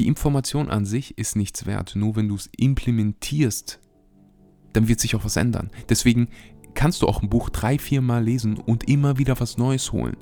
die 0.00 0.08
Information 0.08 0.70
an 0.70 0.86
sich 0.86 1.18
ist 1.18 1.36
nichts 1.36 1.66
wert. 1.66 1.94
Nur 1.94 2.16
wenn 2.16 2.26
du 2.26 2.34
es 2.34 2.48
implementierst, 2.56 3.80
dann 4.72 4.88
wird 4.88 4.98
sich 4.98 5.14
auch 5.14 5.26
was 5.26 5.36
ändern. 5.36 5.68
Deswegen 5.90 6.28
kannst 6.72 7.02
du 7.02 7.06
auch 7.06 7.20
ein 7.20 7.28
Buch 7.28 7.50
drei, 7.50 7.78
vier 7.78 8.00
Mal 8.00 8.24
lesen 8.24 8.56
und 8.56 8.88
immer 8.88 9.18
wieder 9.18 9.38
was 9.40 9.58
Neues 9.58 9.92
holen. 9.92 10.16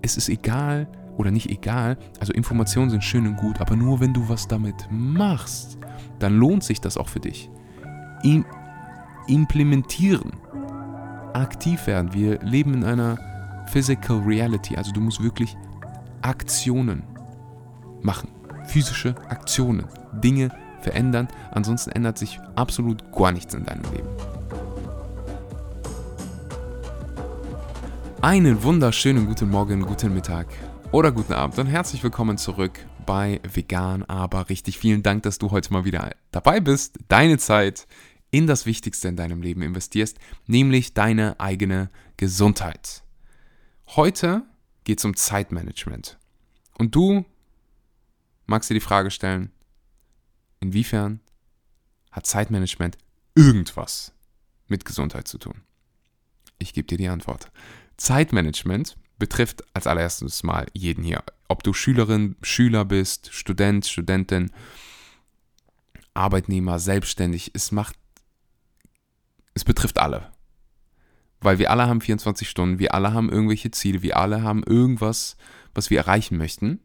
Es 0.00 0.16
ist 0.16 0.30
egal 0.30 0.88
oder 1.18 1.30
nicht 1.30 1.50
egal, 1.50 1.98
also 2.18 2.32
Informationen 2.32 2.88
sind 2.88 3.04
schön 3.04 3.26
und 3.26 3.36
gut, 3.36 3.60
aber 3.60 3.76
nur 3.76 4.00
wenn 4.00 4.14
du 4.14 4.26
was 4.30 4.48
damit 4.48 4.88
machst, 4.90 5.76
dann 6.18 6.38
lohnt 6.38 6.64
sich 6.64 6.80
das 6.80 6.96
auch 6.96 7.08
für 7.08 7.20
dich. 7.20 7.50
Im 8.22 8.46
implementieren, 9.26 10.32
aktiv 11.34 11.86
werden. 11.86 12.14
Wir 12.14 12.38
leben 12.40 12.72
in 12.72 12.84
einer 12.84 13.18
Physical 13.66 14.20
Reality, 14.20 14.76
also 14.76 14.92
du 14.92 15.00
musst 15.02 15.22
wirklich 15.22 15.54
Aktionen 16.22 17.02
machen, 18.00 18.30
physische 18.70 19.16
Aktionen, 19.28 19.84
Dinge 20.12 20.50
verändern, 20.80 21.26
ansonsten 21.50 21.90
ändert 21.90 22.18
sich 22.18 22.38
absolut 22.54 23.10
gar 23.10 23.32
nichts 23.32 23.52
in 23.52 23.64
deinem 23.64 23.82
Leben. 23.92 24.08
Einen 28.22 28.62
wunderschönen 28.62 29.26
guten 29.26 29.50
Morgen, 29.50 29.82
guten 29.82 30.14
Mittag 30.14 30.46
oder 30.92 31.10
guten 31.10 31.32
Abend 31.32 31.58
und 31.58 31.66
herzlich 31.66 32.04
willkommen 32.04 32.38
zurück 32.38 32.78
bei 33.06 33.40
Vegan, 33.42 34.04
aber 34.04 34.48
richtig. 34.48 34.78
Vielen 34.78 35.02
Dank, 35.02 35.24
dass 35.24 35.38
du 35.38 35.50
heute 35.50 35.72
mal 35.72 35.84
wieder 35.84 36.10
dabei 36.30 36.60
bist, 36.60 36.96
deine 37.08 37.38
Zeit 37.38 37.88
in 38.30 38.46
das 38.46 38.66
Wichtigste 38.66 39.08
in 39.08 39.16
deinem 39.16 39.42
Leben 39.42 39.62
investierst, 39.62 40.16
nämlich 40.46 40.94
deine 40.94 41.40
eigene 41.40 41.90
Gesundheit. 42.16 43.02
Heute 43.96 44.42
geht 44.84 44.98
es 45.00 45.04
um 45.04 45.16
Zeitmanagement. 45.16 46.18
Und 46.78 46.94
du 46.94 47.24
magst 48.50 48.68
dir 48.68 48.74
die 48.74 48.80
Frage 48.80 49.10
stellen, 49.10 49.50
inwiefern 50.58 51.20
hat 52.10 52.26
Zeitmanagement 52.26 52.98
irgendwas 53.34 54.12
mit 54.66 54.84
Gesundheit 54.84 55.28
zu 55.28 55.38
tun? 55.38 55.62
Ich 56.58 56.74
gebe 56.74 56.86
dir 56.86 56.98
die 56.98 57.08
Antwort. 57.08 57.50
Zeitmanagement 57.96 58.96
betrifft 59.18 59.62
als 59.74 59.86
allererstes 59.86 60.42
mal 60.42 60.66
jeden 60.72 61.04
hier. 61.04 61.22
Ob 61.48 61.62
du 61.62 61.72
Schülerin, 61.72 62.36
Schüler 62.42 62.84
bist, 62.84 63.32
Student, 63.32 63.86
Studentin, 63.86 64.50
Arbeitnehmer, 66.12 66.78
selbstständig, 66.80 67.52
es 67.54 67.70
macht, 67.70 67.96
es 69.54 69.64
betrifft 69.64 69.98
alle. 69.98 70.32
Weil 71.40 71.58
wir 71.58 71.70
alle 71.70 71.86
haben 71.86 72.00
24 72.00 72.50
Stunden, 72.50 72.78
wir 72.80 72.94
alle 72.94 73.12
haben 73.14 73.30
irgendwelche 73.30 73.70
Ziele, 73.70 74.02
wir 74.02 74.16
alle 74.16 74.42
haben 74.42 74.64
irgendwas, 74.64 75.36
was 75.72 75.88
wir 75.88 75.98
erreichen 75.98 76.36
möchten. 76.36 76.80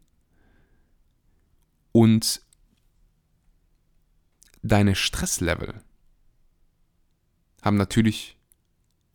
Und 1.96 2.42
deine 4.62 4.94
Stresslevel 4.94 5.82
haben 7.62 7.78
natürlich 7.78 8.36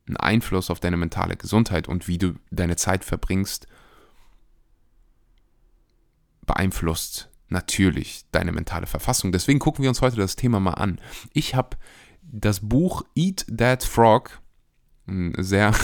einen 0.07 0.17
Einfluss 0.17 0.71
auf 0.71 0.79
deine 0.79 0.97
mentale 0.97 1.37
Gesundheit 1.37 1.87
und 1.87 2.07
wie 2.07 2.17
du 2.17 2.39
deine 2.49 2.77
Zeit 2.77 3.05
verbringst, 3.05 3.67
beeinflusst 6.47 7.29
natürlich 7.49 8.25
deine 8.31 8.51
mentale 8.51 8.87
Verfassung. 8.87 9.31
Deswegen 9.31 9.59
gucken 9.59 9.83
wir 9.83 9.89
uns 9.89 10.01
heute 10.01 10.15
das 10.15 10.35
Thema 10.35 10.59
mal 10.59 10.73
an. 10.73 10.99
Ich 11.33 11.53
habe 11.53 11.77
das 12.23 12.67
Buch 12.67 13.03
Eat 13.13 13.45
That 13.55 13.83
Frog, 13.83 14.41
ein 15.11 15.33
sehr 15.37 15.75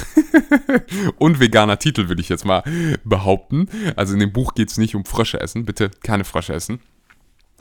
unveganer 1.18 1.78
Titel 1.78 2.08
würde 2.08 2.22
ich 2.22 2.30
jetzt 2.30 2.46
mal 2.46 2.64
behaupten. 3.04 3.70
Also 3.96 4.14
in 4.14 4.20
dem 4.20 4.34
Buch 4.34 4.56
geht 4.56 4.72
es 4.72 4.78
nicht 4.78 4.96
um 4.96 5.06
Frösche 5.06 5.40
essen, 5.40 5.66
bitte 5.66 5.92
keine 6.02 6.24
Frösche 6.24 6.54
essen. 6.54 6.80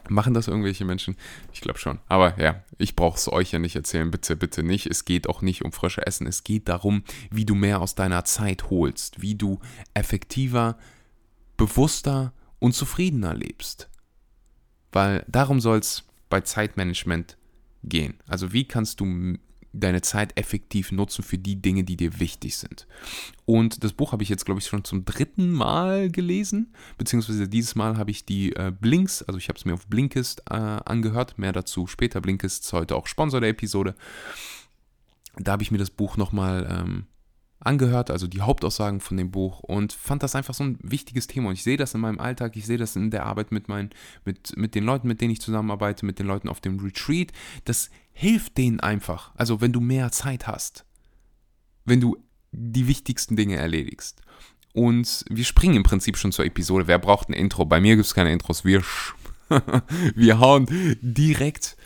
Machen 0.08 0.34
das 0.34 0.48
irgendwelche 0.48 0.84
Menschen? 0.84 1.16
Ich 1.52 1.60
glaube 1.60 1.78
schon. 1.78 1.98
Aber 2.08 2.40
ja, 2.40 2.62
ich 2.78 2.94
brauche 2.94 3.18
es 3.18 3.30
euch 3.30 3.52
ja 3.52 3.58
nicht 3.58 3.76
erzählen. 3.76 4.10
Bitte, 4.10 4.36
bitte 4.36 4.62
nicht. 4.62 4.86
Es 4.86 5.04
geht 5.04 5.28
auch 5.28 5.42
nicht 5.42 5.64
um 5.64 5.72
frische 5.72 6.06
Essen. 6.06 6.26
Es 6.26 6.44
geht 6.44 6.68
darum, 6.68 7.02
wie 7.30 7.44
du 7.44 7.54
mehr 7.54 7.80
aus 7.80 7.94
deiner 7.94 8.24
Zeit 8.24 8.70
holst, 8.70 9.20
wie 9.20 9.34
du 9.34 9.58
effektiver, 9.94 10.78
bewusster 11.56 12.32
und 12.58 12.72
zufriedener 12.72 13.34
lebst. 13.34 13.88
Weil 14.92 15.24
darum 15.28 15.60
soll 15.60 15.78
es 15.78 16.04
bei 16.28 16.40
Zeitmanagement 16.40 17.36
gehen. 17.82 18.14
Also 18.26 18.52
wie 18.52 18.64
kannst 18.64 19.00
du 19.00 19.36
deine 19.80 20.02
Zeit 20.02 20.36
effektiv 20.38 20.92
nutzen 20.92 21.22
für 21.22 21.38
die 21.38 21.60
Dinge, 21.60 21.84
die 21.84 21.96
dir 21.96 22.18
wichtig 22.18 22.56
sind. 22.56 22.86
Und 23.44 23.84
das 23.84 23.92
Buch 23.92 24.12
habe 24.12 24.22
ich 24.22 24.28
jetzt, 24.28 24.44
glaube 24.44 24.60
ich, 24.60 24.66
schon 24.66 24.84
zum 24.84 25.04
dritten 25.04 25.50
Mal 25.50 26.10
gelesen, 26.10 26.72
beziehungsweise 26.98 27.48
dieses 27.48 27.74
Mal 27.74 27.96
habe 27.96 28.10
ich 28.10 28.24
die 28.24 28.52
äh, 28.54 28.72
Blinks, 28.78 29.22
also 29.22 29.38
ich 29.38 29.48
habe 29.48 29.58
es 29.58 29.64
mir 29.64 29.74
auf 29.74 29.86
Blinkist 29.86 30.42
äh, 30.50 30.54
angehört, 30.54 31.38
mehr 31.38 31.52
dazu 31.52 31.86
später. 31.86 32.20
Blinkist 32.20 32.64
ist 32.64 32.72
heute 32.72 32.96
auch 32.96 33.06
Sponsor 33.06 33.40
der 33.40 33.50
Episode. 33.50 33.94
Da 35.36 35.52
habe 35.52 35.62
ich 35.62 35.70
mir 35.70 35.78
das 35.78 35.90
Buch 35.90 36.16
nochmal 36.16 36.66
ähm, 36.70 37.06
angehört, 37.66 38.10
also 38.10 38.26
die 38.26 38.40
Hauptaussagen 38.40 39.00
von 39.00 39.16
dem 39.16 39.30
Buch 39.30 39.60
und 39.60 39.92
fand 39.92 40.22
das 40.22 40.34
einfach 40.34 40.54
so 40.54 40.64
ein 40.64 40.78
wichtiges 40.82 41.26
Thema. 41.26 41.48
Und 41.48 41.54
ich 41.54 41.62
sehe 41.62 41.76
das 41.76 41.94
in 41.94 42.00
meinem 42.00 42.20
Alltag, 42.20 42.56
ich 42.56 42.66
sehe 42.66 42.78
das 42.78 42.96
in 42.96 43.10
der 43.10 43.26
Arbeit 43.26 43.52
mit 43.52 43.68
meinen, 43.68 43.90
mit, 44.24 44.56
mit 44.56 44.74
den 44.74 44.84
Leuten, 44.84 45.08
mit 45.08 45.20
denen 45.20 45.32
ich 45.32 45.40
zusammenarbeite, 45.40 46.06
mit 46.06 46.18
den 46.18 46.26
Leuten 46.26 46.48
auf 46.48 46.60
dem 46.60 46.78
Retreat. 46.78 47.32
Das 47.64 47.90
hilft 48.12 48.56
denen 48.56 48.80
einfach. 48.80 49.32
Also 49.34 49.60
wenn 49.60 49.72
du 49.72 49.80
mehr 49.80 50.10
Zeit 50.12 50.46
hast, 50.46 50.84
wenn 51.84 52.00
du 52.00 52.16
die 52.52 52.88
wichtigsten 52.88 53.36
Dinge 53.36 53.56
erledigst. 53.56 54.22
Und 54.72 55.24
wir 55.30 55.44
springen 55.44 55.76
im 55.76 55.82
Prinzip 55.82 56.16
schon 56.16 56.32
zur 56.32 56.44
Episode. 56.44 56.86
Wer 56.86 56.98
braucht 56.98 57.28
ein 57.28 57.32
Intro? 57.32 57.64
Bei 57.64 57.80
mir 57.80 57.96
gibt 57.96 58.06
es 58.06 58.14
keine 58.14 58.32
Intros. 58.32 58.64
Wir, 58.64 58.82
wir 60.14 60.38
hauen 60.38 60.66
direkt 61.00 61.76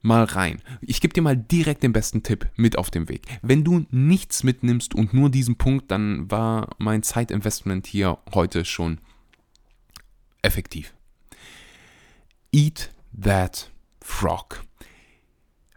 mal 0.00 0.24
rein. 0.24 0.62
Ich 0.80 1.00
gebe 1.00 1.14
dir 1.14 1.22
mal 1.22 1.36
direkt 1.36 1.82
den 1.82 1.92
besten 1.92 2.22
Tipp 2.22 2.48
mit 2.56 2.78
auf 2.78 2.90
den 2.90 3.08
Weg. 3.08 3.26
Wenn 3.42 3.64
du 3.64 3.86
nichts 3.90 4.42
mitnimmst 4.42 4.94
und 4.94 5.12
nur 5.12 5.30
diesen 5.30 5.56
Punkt, 5.56 5.90
dann 5.90 6.30
war 6.30 6.74
mein 6.78 7.02
Zeitinvestment 7.02 7.86
hier 7.86 8.18
heute 8.32 8.64
schon 8.64 9.00
effektiv. 10.42 10.94
Eat 12.52 12.90
that 13.20 13.70
frog. 14.00 14.64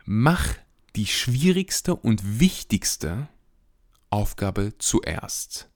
Mach 0.05 0.55
die 0.95 1.07
schwierigste 1.07 1.95
und 1.95 2.39
wichtigste 2.39 3.27
Aufgabe 4.09 4.73
zuerst. 4.77 5.69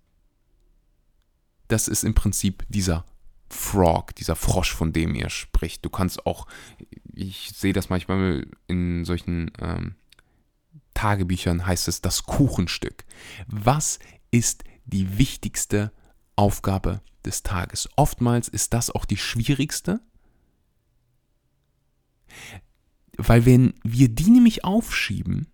Das 1.67 1.87
ist 1.87 2.03
im 2.03 2.13
Prinzip 2.13 2.63
dieser 2.69 3.05
Frog, 3.49 4.15
dieser 4.15 4.35
Frosch, 4.35 4.73
von 4.73 4.91
dem 4.91 5.15
ihr 5.15 5.29
spricht. 5.29 5.85
Du 5.85 5.89
kannst 5.89 6.25
auch, 6.25 6.47
ich 7.15 7.51
sehe 7.55 7.73
das 7.73 7.89
manchmal 7.89 8.45
in 8.67 9.05
solchen 9.05 9.51
ähm, 9.59 9.95
Tagebüchern, 10.93 11.65
heißt 11.65 11.87
es 11.87 12.01
das 12.01 12.23
Kuchenstück. 12.23 13.05
Was 13.47 13.99
ist 14.31 14.63
die 14.85 15.17
wichtigste 15.17 15.91
Aufgabe 16.35 17.01
des 17.25 17.43
Tages? 17.43 17.89
Oftmals 17.95 18.47
ist 18.47 18.73
das 18.73 18.91
auch 18.91 19.05
die 19.05 19.17
schwierigste, 19.17 20.01
weil 23.17 23.45
wenn 23.45 23.73
wir 23.83 24.09
die 24.09 24.29
nämlich 24.29 24.65
aufschieben, 24.65 25.47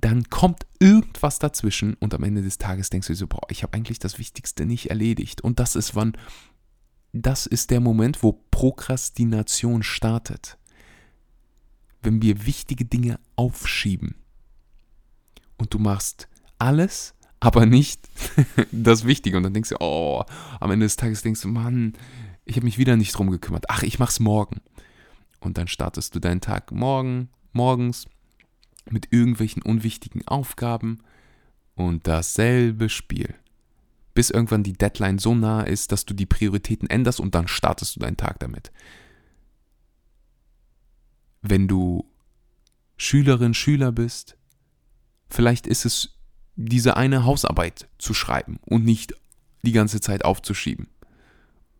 dann 0.00 0.24
kommt 0.30 0.66
irgendwas 0.78 1.38
dazwischen 1.38 1.94
und 1.94 2.14
am 2.14 2.22
Ende 2.22 2.42
des 2.42 2.58
Tages 2.58 2.90
denkst 2.90 3.08
du 3.08 3.14
so, 3.14 3.26
boah, 3.26 3.46
ich 3.50 3.62
habe 3.62 3.74
eigentlich 3.74 3.98
das 3.98 4.18
Wichtigste 4.18 4.64
nicht 4.64 4.88
erledigt. 4.88 5.42
Und 5.42 5.60
das 5.60 5.76
ist 5.76 5.94
wann, 5.94 6.16
das 7.12 7.46
ist 7.46 7.70
der 7.70 7.80
Moment, 7.80 8.22
wo 8.22 8.40
Prokrastination 8.50 9.82
startet. 9.82 10.58
Wenn 12.02 12.22
wir 12.22 12.46
wichtige 12.46 12.84
Dinge 12.84 13.18
aufschieben 13.36 14.14
und 15.58 15.74
du 15.74 15.78
machst 15.78 16.28
alles, 16.58 17.14
aber 17.40 17.66
nicht 17.66 18.08
das 18.72 19.04
Wichtige 19.04 19.36
und 19.36 19.42
dann 19.42 19.54
denkst 19.54 19.70
du, 19.70 19.76
oh, 19.80 20.24
am 20.60 20.70
Ende 20.70 20.86
des 20.86 20.96
Tages 20.96 21.22
denkst 21.22 21.42
du, 21.42 21.48
Mann, 21.48 21.94
ich 22.44 22.56
habe 22.56 22.64
mich 22.64 22.78
wieder 22.78 22.96
nicht 22.96 23.12
drum 23.12 23.30
gekümmert. 23.30 23.66
Ach, 23.68 23.82
ich 23.82 23.98
mach's 23.98 24.20
morgen. 24.20 24.60
Und 25.40 25.58
dann 25.58 25.68
startest 25.68 26.14
du 26.14 26.20
deinen 26.20 26.40
Tag 26.40 26.70
morgen, 26.70 27.28
morgens 27.52 28.06
mit 28.90 29.12
irgendwelchen 29.12 29.62
unwichtigen 29.62 30.26
Aufgaben 30.26 31.00
und 31.74 32.06
dasselbe 32.06 32.88
Spiel. 32.88 33.34
Bis 34.20 34.28
irgendwann 34.28 34.62
die 34.62 34.74
Deadline 34.74 35.18
so 35.18 35.34
nah 35.34 35.62
ist, 35.62 35.92
dass 35.92 36.04
du 36.04 36.12
die 36.12 36.26
Prioritäten 36.26 36.90
änderst 36.90 37.20
und 37.20 37.34
dann 37.34 37.48
startest 37.48 37.96
du 37.96 38.00
deinen 38.00 38.18
Tag 38.18 38.38
damit. 38.40 38.70
Wenn 41.40 41.68
du 41.68 42.04
Schülerin, 42.98 43.54
Schüler 43.54 43.92
bist, 43.92 44.36
vielleicht 45.30 45.66
ist 45.66 45.86
es 45.86 46.18
diese 46.54 46.98
eine 46.98 47.24
Hausarbeit 47.24 47.88
zu 47.96 48.12
schreiben 48.12 48.58
und 48.66 48.84
nicht 48.84 49.14
die 49.62 49.72
ganze 49.72 50.02
Zeit 50.02 50.22
aufzuschieben 50.22 50.88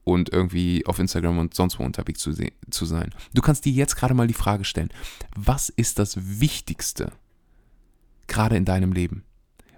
und 0.04 0.32
irgendwie 0.32 0.87
auf 0.87 0.98
Instagram 0.98 1.37
und 1.37 1.52
sonst 1.52 1.78
wo 1.78 1.82
unterwegs 1.82 2.20
zu, 2.20 2.32
zu 2.70 2.87
sein. 2.87 3.14
Du 3.34 3.42
kannst 3.42 3.66
dir 3.66 3.72
jetzt 3.75 3.96
gerade 3.96 4.14
mal 4.14 4.28
die 4.28 4.32
Frage 4.32 4.64
stellen, 4.64 4.88
was 5.37 5.69
ist 5.69 5.98
das 5.98 6.40
Wichtigste 6.40 7.12
gerade 8.28 8.56
in 8.56 8.64
deinem 8.64 8.94
Leben? 8.94 9.25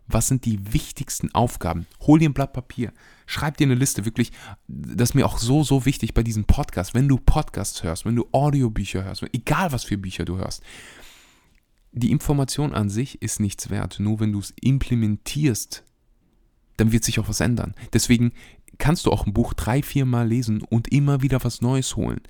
Was 0.07 0.29
sind 0.29 0.45
die 0.45 0.73
wichtigsten 0.73 1.33
Aufgaben? 1.35 1.87
Hol 2.01 2.19
dir 2.19 2.29
ein 2.29 2.35
Blatt 2.35 2.53
Papier, 2.53 2.93
schreib 3.27 3.57
dir 3.57 3.67
eine 3.67 3.75
Liste, 3.75 4.05
wirklich, 4.05 4.33
das 4.69 5.11
ist 5.11 5.15
mir 5.15 5.27
auch 5.27 5.39
so, 5.39 5.63
so 5.63 5.85
wichtig 5.85 6.15
bei 6.15 6.23
diesem 6.23 6.45
Podcast. 6.45 6.95
Wenn 6.95 7.09
du 7.09 7.19
Podcasts 7.19 7.83
hörst, 7.83 8.05
wenn 8.05 8.17
du 8.17 8.27
Audiobücher 8.33 9.05
hörst, 9.05 9.25
egal 9.33 9.73
was 9.73 9.85
für 9.85 9.97
Bücher 9.97 10.25
du 10.25 10.37
hörst, 10.39 10.63
die 11.93 12.11
Information 12.11 12.73
an 12.75 12.89
sich 12.89 13.21
ist 13.23 13.39
nichts 13.39 13.71
wert. 13.71 14.01
Nur 14.01 14.21
wenn 14.21 14.33
du 14.33 14.39
es 14.39 14.53
implementierst, 14.61 15.85
dann 16.79 16.91
wird 16.91 17.05
sich 17.05 17.21
auch 17.21 17.29
was 17.29 17.41
ändern. 17.41 17.75
Deswegen 17.93 18.33
kannst 18.79 19.07
du 19.07 19.13
auch 19.13 19.27
ein 19.27 19.35
Buch 19.35 19.55
drei, 19.55 19.83
vier 19.83 20.07
Mal 20.07 20.27
lesen 20.27 20.63
und 20.63 20.89
immer 20.89 21.23
wieder 21.23 21.45
was 21.45 21.61
Neues 21.61 21.97
holen. 21.97 22.21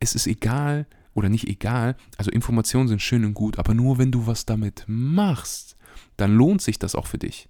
Es 0.00 0.14
ist 0.14 0.26
egal 0.26 0.86
oder 1.14 1.28
nicht 1.28 1.48
egal, 1.48 1.96
also 2.18 2.30
Informationen 2.30 2.88
sind 2.88 3.00
schön 3.00 3.24
und 3.24 3.32
gut, 3.32 3.58
aber 3.58 3.72
nur 3.72 3.96
wenn 3.96 4.12
du 4.12 4.26
was 4.26 4.44
damit 4.44 4.84
machst, 4.86 5.75
dann 6.16 6.34
lohnt 6.34 6.62
sich 6.62 6.78
das 6.78 6.94
auch 6.94 7.06
für 7.06 7.18
dich. 7.18 7.48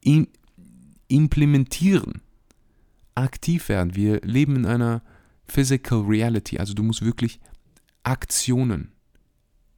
Im 0.00 0.28
implementieren, 1.08 2.22
aktiv 3.16 3.68
werden. 3.68 3.96
Wir 3.96 4.20
leben 4.20 4.54
in 4.54 4.66
einer 4.66 5.02
Physical 5.48 6.02
Reality, 6.02 6.58
also 6.58 6.72
du 6.72 6.84
musst 6.84 7.04
wirklich 7.04 7.40
Aktionen 8.04 8.92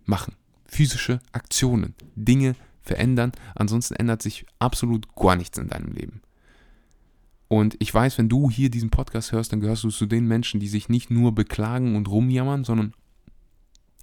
machen 0.05 0.35
physische 0.73 1.21
Aktionen, 1.33 1.95
Dinge 2.17 2.57
verändern, 2.81 3.33
ansonsten 3.55 3.95
ändert 3.95 4.23
sich 4.23 4.47
absolut 4.59 5.15
gar 5.15 5.37
nichts 5.37 5.59
in 5.59 5.69
deinem 5.69 5.93
Leben. 5.93 6.23
Und 7.49 7.77
ich 7.79 7.93
weiß, 7.93 8.17
wenn 8.17 8.31
du 8.31 8.51
hier 8.51 8.71
diesen 8.71 8.89
Podcast 8.89 9.33
hörst, 9.33 9.53
dann 9.53 9.61
gehörst 9.61 9.85
du 9.85 9.91
zu 9.91 10.07
den 10.07 10.27
Menschen, 10.27 10.59
die 10.59 10.69
sich 10.69 10.89
nicht 10.89 11.11
nur 11.11 11.35
beklagen 11.35 11.95
und 11.95 12.09
rumjammern, 12.09 12.65
sondern 12.65 12.95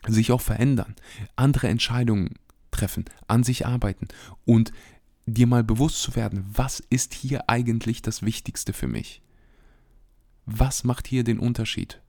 sich 0.07 0.31
auch 0.31 0.41
verändern, 0.41 0.95
andere 1.35 1.67
Entscheidungen 1.67 2.35
treffen, 2.79 3.05
an 3.27 3.43
sich 3.43 3.65
arbeiten 3.65 4.07
und 4.45 4.71
dir 5.25 5.47
mal 5.47 5.63
bewusst 5.63 6.01
zu 6.01 6.15
werden, 6.15 6.45
was 6.51 6.79
ist 6.79 7.13
hier 7.13 7.49
eigentlich 7.49 8.01
das 8.01 8.23
Wichtigste 8.23 8.73
für 8.73 8.87
mich? 8.87 9.21
Was 10.45 10.83
macht 10.83 11.07
hier 11.07 11.23
den 11.23 11.39
Unterschied? 11.39 12.01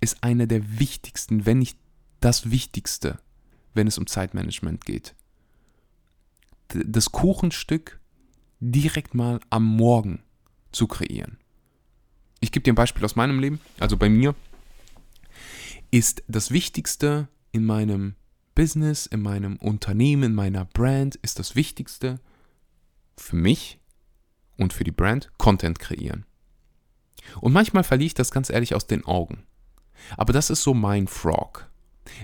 Ist 0.00 0.22
einer 0.22 0.46
der 0.46 0.78
wichtigsten, 0.78 1.46
wenn 1.46 1.58
nicht 1.58 1.78
das 2.20 2.50
Wichtigste, 2.50 3.18
wenn 3.74 3.86
es 3.86 3.98
um 3.98 4.06
Zeitmanagement 4.06 4.84
geht. 4.84 5.14
Das 6.68 7.10
Kuchenstück 7.12 8.00
direkt 8.60 9.14
mal 9.14 9.40
am 9.50 9.64
Morgen 9.64 10.22
zu 10.72 10.86
kreieren. 10.86 11.38
Ich 12.40 12.52
gebe 12.52 12.64
dir 12.64 12.72
ein 12.72 12.76
Beispiel 12.76 13.04
aus 13.04 13.16
meinem 13.16 13.40
Leben. 13.40 13.60
Also 13.80 13.96
bei 13.96 14.08
mir 14.08 14.34
ist 15.90 16.22
das 16.28 16.50
Wichtigste 16.50 17.28
in 17.52 17.64
meinem 17.64 18.14
Business, 18.58 19.06
in 19.06 19.22
meinem 19.22 19.54
Unternehmen, 19.58 20.24
in 20.24 20.34
meiner 20.34 20.64
Brand, 20.64 21.14
ist 21.22 21.38
das 21.38 21.54
Wichtigste 21.54 22.18
für 23.16 23.36
mich 23.36 23.78
und 24.56 24.72
für 24.72 24.82
die 24.82 24.90
Brand 24.90 25.30
Content 25.38 25.78
kreieren. 25.78 26.26
Und 27.40 27.52
manchmal 27.52 27.84
verliere 27.84 28.08
ich 28.08 28.14
das 28.14 28.32
ganz 28.32 28.50
ehrlich 28.50 28.74
aus 28.74 28.88
den 28.88 29.04
Augen. 29.04 29.44
Aber 30.16 30.32
das 30.32 30.50
ist 30.50 30.64
so 30.64 30.74
mein 30.74 31.06
Frog. 31.06 31.70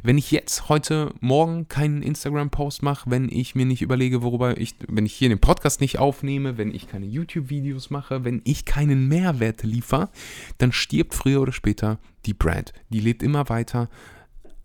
Wenn 0.02 0.19
ich 0.19 0.32
jetzt 0.32 0.69
heute 0.69 1.14
Morgen 1.20 1.69
keinen 1.69 2.02
Instagram-Post 2.02 2.82
mache, 2.82 3.08
wenn 3.12 3.28
ich 3.28 3.54
mir 3.54 3.64
nicht 3.64 3.82
überlege, 3.82 4.22
worüber 4.22 4.58
ich, 4.58 4.75
wenn 4.88 5.06
ich 5.06 5.14
hier 5.14 5.28
den 5.28 5.38
Podcast 5.38 5.81
nicht 5.81 6.00
aufnehme, 6.00 6.58
wenn 6.58 6.75
ich 6.75 6.88
keine 6.88 7.06
YouTube-Videos 7.06 7.90
mache, 7.90 8.25
wenn 8.25 8.42
ich 8.42 8.64
keinen 8.64 9.06
Mehrwert 9.06 9.62
liefere, 9.62 10.10
dann 10.58 10.72
stirbt 10.72 11.14
früher 11.14 11.42
oder 11.42 11.52
später 11.52 12.00
die 12.26 12.34
Brand. 12.34 12.72
Die 12.88 12.98
lebt 12.98 13.22
immer 13.22 13.48
weiter, 13.48 13.88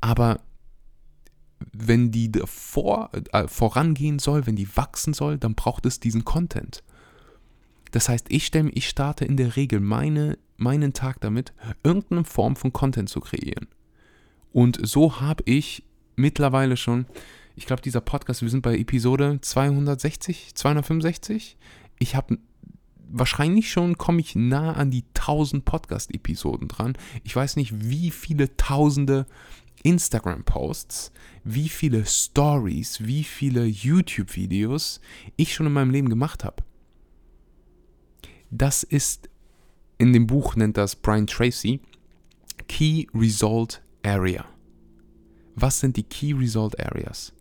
aber 0.01 0.39
wenn 1.73 2.11
die 2.11 2.31
vor, 2.45 3.09
äh, 3.31 3.47
vorangehen 3.47 4.19
soll, 4.19 4.45
wenn 4.45 4.55
die 4.55 4.75
wachsen 4.75 5.13
soll, 5.13 5.37
dann 5.37 5.55
braucht 5.55 5.85
es 5.85 5.99
diesen 5.99 6.25
Content. 6.25 6.83
Das 7.91 8.09
heißt, 8.09 8.27
ich, 8.29 8.45
stelle, 8.45 8.69
ich 8.71 8.87
starte 8.87 9.25
in 9.25 9.37
der 9.37 9.55
Regel 9.55 9.79
meine, 9.79 10.37
meinen 10.57 10.93
Tag 10.93 11.21
damit, 11.21 11.53
irgendeine 11.83 12.23
Form 12.23 12.55
von 12.55 12.71
Content 12.71 13.09
zu 13.09 13.19
kreieren. 13.19 13.67
Und 14.51 14.79
so 14.87 15.19
habe 15.21 15.43
ich 15.45 15.83
mittlerweile 16.15 16.77
schon, 16.77 17.05
ich 17.55 17.65
glaube, 17.65 17.81
dieser 17.81 18.01
Podcast, 18.01 18.41
wir 18.41 18.49
sind 18.49 18.61
bei 18.61 18.77
Episode 18.77 19.39
260, 19.41 20.55
265. 20.55 21.57
Ich 21.99 22.15
habe 22.15 22.37
wahrscheinlich 23.11 23.71
schon, 23.71 23.97
komme 23.97 24.21
ich 24.21 24.35
nah 24.35 24.73
an 24.73 24.91
die 24.91 25.03
1000 25.15 25.65
Podcast-Episoden 25.65 26.67
dran. 26.67 26.93
Ich 27.23 27.35
weiß 27.35 27.55
nicht, 27.55 27.89
wie 27.89 28.11
viele 28.11 28.55
tausende 28.55 29.25
Instagram-Posts, 29.83 31.11
wie 31.43 31.69
viele 31.69 32.05
Stories, 32.05 33.05
wie 33.05 33.23
viele 33.23 33.65
YouTube-Videos 33.65 34.99
ich 35.35 35.53
schon 35.53 35.67
in 35.67 35.73
meinem 35.73 35.91
Leben 35.91 36.09
gemacht 36.09 36.43
habe. 36.43 36.63
Das 38.51 38.83
ist, 38.83 39.29
in 39.97 40.13
dem 40.13 40.27
Buch 40.27 40.55
nennt 40.55 40.77
das 40.77 40.95
Brian 40.95 41.27
Tracy, 41.27 41.81
Key 42.67 43.07
Result 43.13 43.81
Area. 44.03 44.45
Was 45.55 45.79
sind 45.79 45.97
die 45.97 46.03
Key 46.03 46.33
Result 46.33 46.79
Areas? 46.79 47.33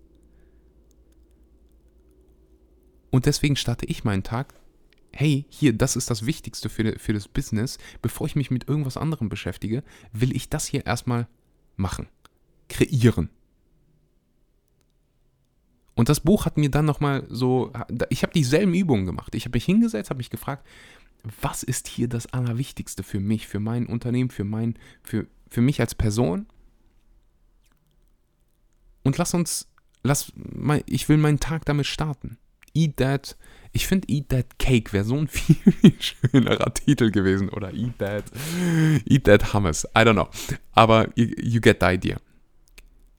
Und 3.10 3.26
deswegen 3.26 3.56
starte 3.56 3.86
ich 3.86 4.04
meinen 4.04 4.22
Tag. 4.22 4.54
Hey, 5.12 5.46
hier, 5.48 5.72
das 5.72 5.96
ist 5.96 6.10
das 6.10 6.26
Wichtigste 6.26 6.68
für, 6.68 6.98
für 6.98 7.12
das 7.12 7.26
Business. 7.26 7.78
Bevor 8.02 8.26
ich 8.26 8.36
mich 8.36 8.50
mit 8.50 8.68
irgendwas 8.68 8.96
anderem 8.96 9.28
beschäftige, 9.28 9.82
will 10.12 10.36
ich 10.36 10.50
das 10.50 10.66
hier 10.66 10.84
erstmal 10.86 11.26
machen. 11.76 12.08
Kreieren. 12.68 13.30
Und 15.94 16.08
das 16.08 16.20
Buch 16.20 16.46
hat 16.46 16.56
mir 16.56 16.70
dann 16.70 16.84
nochmal 16.84 17.26
so, 17.28 17.72
ich 18.08 18.22
habe 18.22 18.32
dieselben 18.32 18.72
Übungen 18.72 19.04
gemacht. 19.04 19.34
Ich 19.34 19.46
habe 19.46 19.56
mich 19.56 19.64
hingesetzt, 19.64 20.10
habe 20.10 20.18
mich 20.18 20.30
gefragt, 20.30 20.64
was 21.40 21.64
ist 21.64 21.88
hier 21.88 22.08
das 22.08 22.32
Allerwichtigste 22.32 23.02
für 23.02 23.18
mich, 23.18 23.48
für 23.48 23.58
mein 23.58 23.86
Unternehmen, 23.86 24.30
für, 24.30 24.44
mein, 24.44 24.78
für, 25.02 25.26
für 25.48 25.60
mich 25.60 25.80
als 25.80 25.96
Person? 25.96 26.46
Und 29.02 29.18
lass 29.18 29.34
uns, 29.34 29.68
lass, 30.02 30.32
ich 30.86 31.08
will 31.08 31.16
meinen 31.16 31.40
Tag 31.40 31.64
damit 31.64 31.86
starten. 31.86 32.38
Eat 32.74 32.98
That, 32.98 33.36
ich 33.72 33.86
finde 33.86 34.08
Eat 34.08 34.28
That 34.28 34.58
Cake 34.58 34.92
wäre 34.92 35.04
so 35.04 35.16
ein 35.16 35.28
viel, 35.28 35.56
viel 35.56 35.94
schönerer 36.00 36.72
Titel 36.74 37.10
gewesen. 37.10 37.48
Oder 37.48 37.72
Eat 37.74 37.98
That, 37.98 38.24
Eat 39.04 39.24
That 39.24 39.52
Hummus, 39.52 39.84
I 39.96 40.02
don't 40.02 40.12
know. 40.12 40.28
Aber 40.72 41.08
you, 41.16 41.26
you 41.40 41.60
get 41.60 41.78
the 41.80 41.86
idea. 41.86 42.20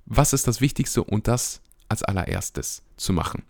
Was 0.09 0.33
ist 0.33 0.47
das 0.47 0.59
Wichtigste 0.59 1.03
und 1.03 1.27
das 1.27 1.61
als 1.87 2.03
allererstes 2.03 2.81
zu 2.97 3.13
machen? 3.13 3.43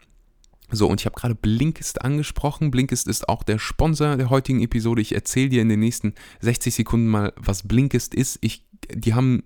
So, 0.72 0.88
und 0.88 1.02
ich 1.02 1.06
habe 1.06 1.16
gerade 1.16 1.34
Blinkist 1.34 2.02
angesprochen. 2.04 2.70
Blinkist 2.70 3.08
ist 3.08 3.28
auch 3.28 3.44
der 3.44 3.58
Sponsor 3.58 4.18
der 4.18 4.30
heutigen 4.30 4.62
Episode. 4.62 5.02
Ich 5.02 5.16
erzähle 5.16 5.50
dir 5.50 5.62
in 5.62 5.70
den 5.70 5.80
nächsten 5.80 6.14
60 6.42 6.76
Sekunden 6.76 7.08
mal, 7.08 7.34
was 7.38 7.68
Blinkist 7.68 8.14
ist. 8.14 8.38
Ich, 8.42 8.68
die 8.94 9.14
haben 9.14 9.44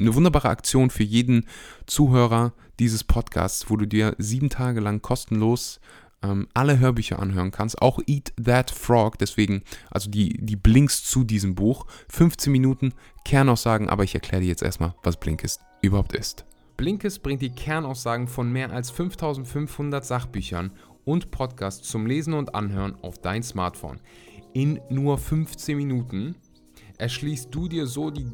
eine 0.00 0.14
wunderbare 0.14 0.48
Aktion 0.48 0.90
für 0.90 1.04
jeden 1.04 1.46
Zuhörer 1.86 2.52
dieses 2.80 3.04
Podcasts, 3.04 3.70
wo 3.70 3.76
du 3.76 3.86
dir 3.86 4.14
sieben 4.18 4.50
Tage 4.50 4.80
lang 4.80 5.00
kostenlos 5.00 5.80
ähm, 6.22 6.48
alle 6.54 6.78
Hörbücher 6.78 7.18
anhören 7.18 7.50
kannst, 7.50 7.80
auch 7.80 8.00
Eat 8.06 8.32
That 8.42 8.70
Frog, 8.70 9.18
deswegen, 9.18 9.62
also 9.90 10.10
die, 10.10 10.30
die 10.38 10.56
Blinks 10.56 11.04
zu 11.04 11.24
diesem 11.24 11.54
Buch, 11.54 11.86
15 12.08 12.52
Minuten 12.52 12.94
Kernaussagen, 13.24 13.88
aber 13.88 14.04
ich 14.04 14.14
erkläre 14.14 14.42
dir 14.42 14.48
jetzt 14.48 14.62
erstmal, 14.62 14.94
was 15.02 15.18
Blinkist 15.18 15.60
überhaupt 15.82 16.14
ist. 16.14 16.44
Blinkist 16.76 17.22
bringt 17.22 17.42
die 17.42 17.50
Kernaussagen 17.50 18.28
von 18.28 18.52
mehr 18.52 18.70
als 18.70 18.90
5500 18.90 20.04
Sachbüchern 20.04 20.70
und 21.04 21.30
Podcasts 21.30 21.88
zum 21.88 22.06
Lesen 22.06 22.34
und 22.34 22.54
Anhören 22.54 22.96
auf 23.02 23.18
dein 23.18 23.42
Smartphone. 23.42 24.00
In 24.52 24.80
nur 24.88 25.18
15 25.18 25.76
Minuten 25.76 26.36
erschließt 26.98 27.48
du 27.54 27.68
dir 27.68 27.86
so 27.86 28.10
die 28.10 28.26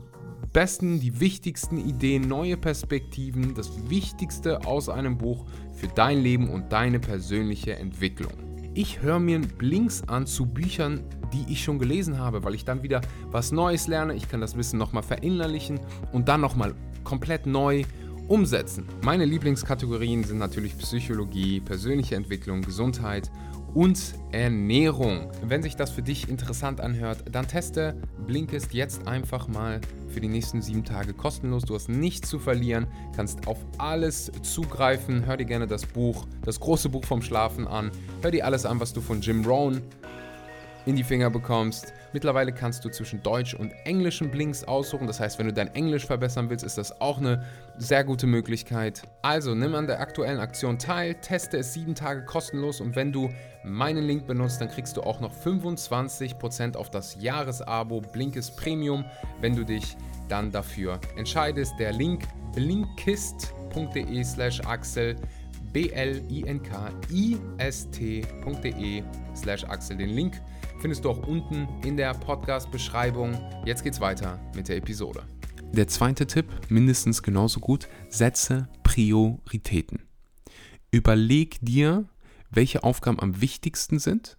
besten, 0.52 1.00
die 1.00 1.20
wichtigsten 1.20 1.78
Ideen, 1.78 2.28
neue 2.28 2.56
Perspektiven, 2.56 3.54
das 3.54 3.90
Wichtigste 3.90 4.66
aus 4.66 4.88
einem 4.88 5.18
Buch 5.18 5.44
für 5.72 5.88
dein 5.88 6.22
Leben 6.22 6.48
und 6.48 6.72
deine 6.72 7.00
persönliche 7.00 7.76
Entwicklung. 7.76 8.32
Ich 8.74 9.02
höre 9.02 9.20
mir 9.20 9.40
Blinks 9.40 10.02
an 10.08 10.26
zu 10.26 10.46
Büchern, 10.46 11.04
die 11.32 11.44
ich 11.52 11.62
schon 11.62 11.78
gelesen 11.78 12.18
habe, 12.18 12.42
weil 12.42 12.54
ich 12.54 12.64
dann 12.64 12.82
wieder 12.82 13.02
was 13.30 13.52
Neues 13.52 13.86
lerne. 13.86 14.14
Ich 14.14 14.28
kann 14.28 14.40
das 14.40 14.56
Wissen 14.56 14.78
nochmal 14.78 15.02
verinnerlichen 15.02 15.78
und 16.12 16.28
dann 16.28 16.40
nochmal 16.40 16.74
komplett 17.04 17.46
neu 17.46 17.84
umsetzen. 18.28 18.86
Meine 19.02 19.26
Lieblingskategorien 19.26 20.24
sind 20.24 20.38
natürlich 20.38 20.76
Psychologie, 20.78 21.60
persönliche 21.60 22.16
Entwicklung, 22.16 22.62
Gesundheit 22.62 23.30
und 23.74 24.14
Ernährung. 24.30 25.30
Wenn 25.42 25.62
sich 25.62 25.76
das 25.76 25.90
für 25.90 26.02
dich 26.02 26.28
interessant 26.28 26.80
anhört, 26.80 27.24
dann 27.30 27.46
teste 27.46 27.96
Blinkist 28.26 28.72
jetzt 28.72 29.06
einfach 29.06 29.48
mal 29.48 29.80
für 30.08 30.20
die 30.20 30.28
nächsten 30.28 30.62
sieben 30.62 30.84
Tage 30.84 31.12
kostenlos. 31.12 31.64
Du 31.64 31.74
hast 31.74 31.88
nichts 31.88 32.28
zu 32.28 32.38
verlieren, 32.38 32.86
kannst 33.16 33.46
auf 33.48 33.58
alles 33.78 34.30
zugreifen. 34.42 35.26
Hör 35.26 35.36
dir 35.36 35.44
gerne 35.44 35.66
das 35.66 35.84
Buch, 35.86 36.26
das 36.42 36.60
große 36.60 36.88
Buch 36.88 37.04
vom 37.04 37.20
Schlafen 37.20 37.66
an. 37.66 37.90
Hör 38.22 38.30
dir 38.30 38.46
alles 38.46 38.64
an, 38.64 38.78
was 38.80 38.92
du 38.92 39.00
von 39.00 39.20
Jim 39.20 39.44
Rohn 39.44 39.82
in 40.86 40.96
die 40.96 41.04
Finger 41.04 41.30
bekommst. 41.30 41.92
Mittlerweile 42.12 42.52
kannst 42.52 42.84
du 42.84 42.88
zwischen 42.90 43.22
Deutsch 43.22 43.54
und 43.54 43.72
englischen 43.84 44.30
Blinks 44.30 44.64
aussuchen. 44.64 45.06
Das 45.06 45.20
heißt, 45.20 45.38
wenn 45.38 45.46
du 45.46 45.52
dein 45.52 45.74
Englisch 45.74 46.06
verbessern 46.06 46.50
willst, 46.50 46.64
ist 46.64 46.78
das 46.78 47.00
auch 47.00 47.18
eine 47.18 47.44
sehr 47.78 48.04
gute 48.04 48.26
Möglichkeit. 48.26 49.02
Also 49.22 49.54
nimm 49.54 49.74
an 49.74 49.86
der 49.86 50.00
aktuellen 50.00 50.38
Aktion 50.38 50.78
teil, 50.78 51.14
teste 51.14 51.58
es 51.58 51.72
sieben 51.72 51.94
Tage 51.94 52.24
kostenlos 52.24 52.80
und 52.80 52.96
wenn 52.96 53.12
du 53.12 53.30
meinen 53.64 54.04
Link 54.04 54.26
benutzt, 54.26 54.60
dann 54.60 54.68
kriegst 54.68 54.96
du 54.96 55.02
auch 55.02 55.20
noch 55.20 55.32
25% 55.34 56.76
auf 56.76 56.90
das 56.90 57.16
Jahresabo 57.20 58.00
Blinkist 58.00 58.56
Premium, 58.56 59.04
wenn 59.40 59.56
du 59.56 59.64
dich 59.64 59.96
dann 60.28 60.52
dafür 60.52 61.00
entscheidest. 61.16 61.74
Der 61.78 61.92
Link 61.92 62.24
blinkist.de 62.54 64.22
slash 64.24 64.60
Axel 64.60 65.16
b-l-i-n-k-i-s-t.de 65.74 66.62
slash 69.34 69.64
Axel. 69.64 69.96
Den 69.96 70.10
Link 70.10 70.40
findest 70.84 71.06
du 71.06 71.08
auch 71.08 71.26
unten 71.26 71.66
in 71.82 71.96
der 71.96 72.12
Podcast-Beschreibung. 72.12 73.38
Jetzt 73.64 73.84
geht's 73.84 74.02
weiter 74.02 74.38
mit 74.54 74.68
der 74.68 74.76
Episode. 74.76 75.26
Der 75.72 75.88
zweite 75.88 76.26
Tipp, 76.26 76.44
mindestens 76.68 77.22
genauso 77.22 77.58
gut, 77.58 77.88
setze 78.10 78.68
Prioritäten. 78.82 80.02
Überleg 80.90 81.56
dir, 81.62 82.04
welche 82.50 82.84
Aufgaben 82.84 83.18
am 83.18 83.40
wichtigsten 83.40 83.98
sind 83.98 84.36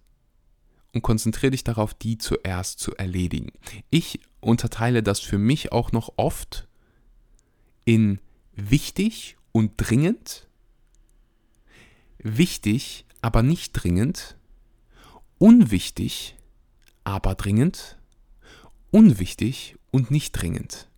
und 0.94 1.02
konzentriere 1.02 1.50
dich 1.50 1.64
darauf, 1.64 1.94
die 1.94 2.16
zuerst 2.16 2.78
zu 2.78 2.94
erledigen. 2.94 3.50
Ich 3.90 4.20
unterteile 4.38 5.02
das 5.02 5.18
für 5.18 5.38
mich 5.38 5.72
auch 5.72 5.90
noch 5.90 6.12
oft 6.16 6.68
in 7.84 8.20
wichtig 8.54 9.36
und 9.50 9.72
dringend, 9.78 10.46
wichtig, 12.18 13.04
aber 13.20 13.42
nicht 13.42 13.72
dringend, 13.72 14.35
unwichtig, 15.38 16.36
aber 17.04 17.34
dringend, 17.34 17.98
unwichtig 18.90 19.76
und 19.90 20.10
nicht 20.10 20.32
dringend. 20.32 20.88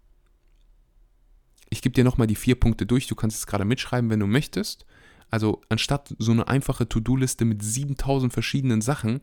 Ich 1.70 1.82
gebe 1.82 1.94
dir 1.94 2.04
nochmal 2.04 2.26
die 2.26 2.34
vier 2.34 2.58
Punkte 2.58 2.86
durch, 2.86 3.06
du 3.06 3.14
kannst 3.14 3.38
es 3.38 3.46
gerade 3.46 3.64
mitschreiben, 3.64 4.10
wenn 4.10 4.20
du 4.20 4.26
möchtest. 4.26 4.86
Also 5.30 5.60
anstatt 5.68 6.14
so 6.18 6.32
eine 6.32 6.48
einfache 6.48 6.88
To-Do-Liste 6.88 7.44
mit 7.44 7.62
7000 7.62 8.32
verschiedenen 8.32 8.80
Sachen 8.80 9.20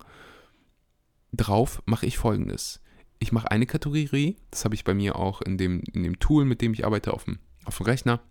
drauf, 1.33 1.81
mache 1.85 2.05
ich 2.05 2.17
folgendes. 2.17 2.81
Ich 3.17 3.31
mache 3.31 3.49
eine 3.49 3.65
Kategorie, 3.65 4.35
das 4.51 4.65
habe 4.65 4.75
ich 4.75 4.83
bei 4.83 4.93
mir 4.93 5.15
auch 5.15 5.41
in 5.41 5.57
dem, 5.57 5.81
in 5.93 6.03
dem 6.03 6.19
Tool, 6.19 6.45
mit 6.45 6.61
dem 6.61 6.73
ich 6.73 6.85
arbeite 6.85 7.13
auf 7.13 7.23
dem, 7.23 7.39
auf 7.63 7.77
dem 7.77 7.87
Rechner. 7.87 8.21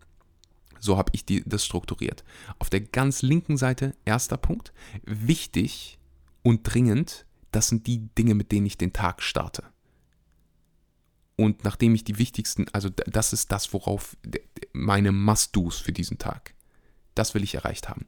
So 0.78 0.96
habe 0.98 1.10
ich 1.14 1.24
die, 1.24 1.42
das 1.46 1.64
strukturiert. 1.64 2.24
Auf 2.58 2.70
der 2.70 2.80
ganz 2.80 3.22
linken 3.22 3.56
Seite, 3.56 3.96
erster 4.04 4.36
Punkt, 4.36 4.72
wichtig 5.04 5.98
und 6.44 6.62
dringend, 6.62 7.26
das 7.50 7.68
sind 7.68 7.88
die 7.88 8.06
Dinge, 8.14 8.34
mit 8.34 8.52
denen 8.52 8.66
ich 8.66 8.78
den 8.78 8.92
Tag 8.92 9.22
starte. 9.22 9.64
Und 11.36 11.64
nachdem 11.64 11.96
ich 11.96 12.04
die 12.04 12.18
wichtigsten, 12.18 12.66
also 12.72 12.90
das 12.90 13.32
ist 13.32 13.50
das, 13.50 13.72
worauf 13.72 14.16
meine 14.72 15.10
Must-Dos 15.10 15.78
für 15.78 15.92
diesen 15.92 16.18
Tag. 16.18 16.54
Das 17.16 17.34
will 17.34 17.42
ich 17.42 17.56
erreicht 17.56 17.88
haben. 17.88 18.06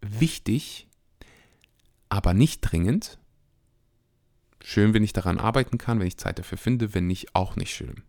Wichtig, 0.00 0.88
aber 2.08 2.34
nicht 2.34 2.60
dringend. 2.60 3.18
Schön, 4.62 4.94
wenn 4.94 5.02
ich 5.02 5.12
daran 5.12 5.38
arbeiten 5.38 5.78
kann, 5.78 5.98
wenn 5.98 6.06
ich 6.06 6.18
Zeit 6.18 6.38
dafür 6.38 6.58
finde, 6.58 6.94
wenn 6.94 7.06
nicht, 7.06 7.34
auch 7.34 7.56
nicht 7.56 7.74
schön. 7.74 8.02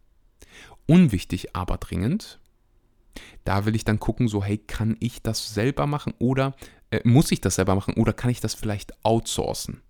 Unwichtig, 0.86 1.56
aber 1.56 1.78
dringend. 1.78 2.40
Da 3.46 3.66
will 3.66 3.76
ich 3.76 3.86
dann 3.86 4.00
gucken, 4.00 4.28
so, 4.28 4.44
hey, 4.44 4.58
kann 4.58 4.98
ich 5.00 5.22
das 5.22 5.54
selber 5.54 5.88
machen 5.88 6.14
oder 6.20 6.56
muss 7.04 7.32
ich 7.32 7.42
das 7.42 7.56
selber 7.56 7.76
machen 7.76 7.94
oder 7.96 8.14
kann 8.14 8.30
ich 8.30 8.42
das 8.42 8.54
vielleicht 8.54 8.94
outsourcen? 9.06 9.82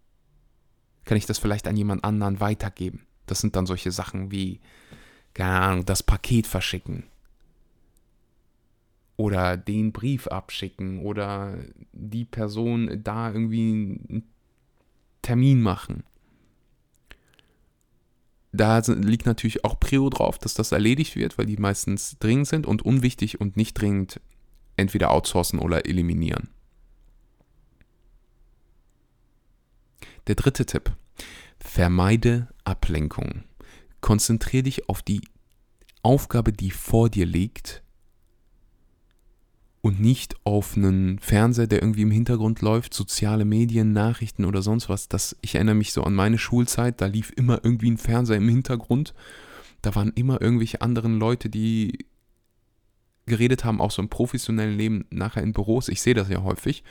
Kann 1.06 1.18
ich 1.18 1.26
das 1.26 1.40
vielleicht 1.40 1.68
an 1.68 1.76
jemand 1.76 2.04
anderen 2.04 2.40
weitergeben? 2.40 3.08
Das 3.26 3.40
sind 3.40 3.56
dann 3.56 3.66
solche 3.66 3.92
Sachen 3.92 4.32
wie, 4.32 4.60
keine 5.34 5.60
Ahnung, 5.60 5.86
das 5.86 6.04
Paket 6.04 6.48
verschicken. 6.48 7.04
Oder 9.18 9.58
den 9.58 9.92
Brief 9.92 10.28
abschicken 10.28 11.00
oder 11.00 11.58
die 11.92 12.26
Person 12.26 13.02
da 13.04 13.32
irgendwie 13.32 14.00
einen 14.10 14.34
Termin 15.22 15.62
machen. 15.62 16.04
Da 18.52 18.80
liegt 18.80 19.26
natürlich 19.26 19.64
auch 19.64 19.80
Prio 19.80 20.10
drauf, 20.10 20.38
dass 20.38 20.56
das 20.56 20.72
erledigt 20.72 21.16
wird, 21.16 21.38
weil 21.38 21.46
die 21.46 21.58
meistens 21.58 22.18
dringend 22.20 22.48
sind 22.48 22.66
und 22.66 22.82
unwichtig 22.82 23.40
und 23.40 23.56
nicht 23.56 23.76
dringend 23.80 24.20
entweder 24.76 25.12
outsourcen 25.12 25.60
oder 25.60 25.86
eliminieren. 25.86 26.50
Der 30.32 30.38
dritte 30.38 30.66
Tipp. 30.66 30.96
Vermeide 31.60 32.48
Ablenkung. 32.64 33.44
Konzentriere 34.00 34.64
dich 34.64 34.88
auf 34.88 35.02
die 35.02 35.20
Aufgabe, 36.04 36.54
die 36.54 36.72
vor 36.72 37.10
dir 37.10 37.26
liegt 37.26 37.84
und 39.82 40.00
nicht 40.00 40.38
auf 40.46 40.78
einen 40.78 41.20
Fernseher, 41.20 41.68
der 41.68 41.82
irgendwie 41.82 42.04
im 42.04 42.12
Hintergrund 42.12 42.62
läuft, 42.62 42.94
soziale 42.94 43.44
Medien, 43.44 43.92
Nachrichten 43.92 44.46
oder 44.46 44.62
sonst 44.62 44.88
was. 44.88 45.10
Das, 45.10 45.36
ich 45.42 45.56
erinnere 45.56 45.76
mich 45.76 45.92
so 45.92 46.02
an 46.06 46.16
meine 46.16 46.38
Schulzeit, 46.38 47.02
da 47.02 47.08
lief 47.08 47.34
immer 47.36 47.60
irgendwie 47.66 47.92
ein 47.92 47.98
Fernseher 47.98 48.38
im 48.38 48.48
Hintergrund. 48.48 49.14
Da 49.82 49.96
waren 49.96 50.14
immer 50.16 50.42
irgendwelche 50.42 50.82
anderen 50.82 51.20
Leute, 51.20 51.50
die 51.50 52.06
geredet 53.32 53.64
haben, 53.64 53.82
auch 53.82 53.92
so 53.92 54.02
im 54.02 54.10
professionellen 54.10 54.78
Leben, 54.78 55.06
nachher 55.10 55.42
in 55.42 55.54
Büros. 55.54 55.88
Ich 55.88 56.02
sehe 56.02 56.14
das 56.14 56.30
ja 56.30 56.44
häufig. 56.44 56.84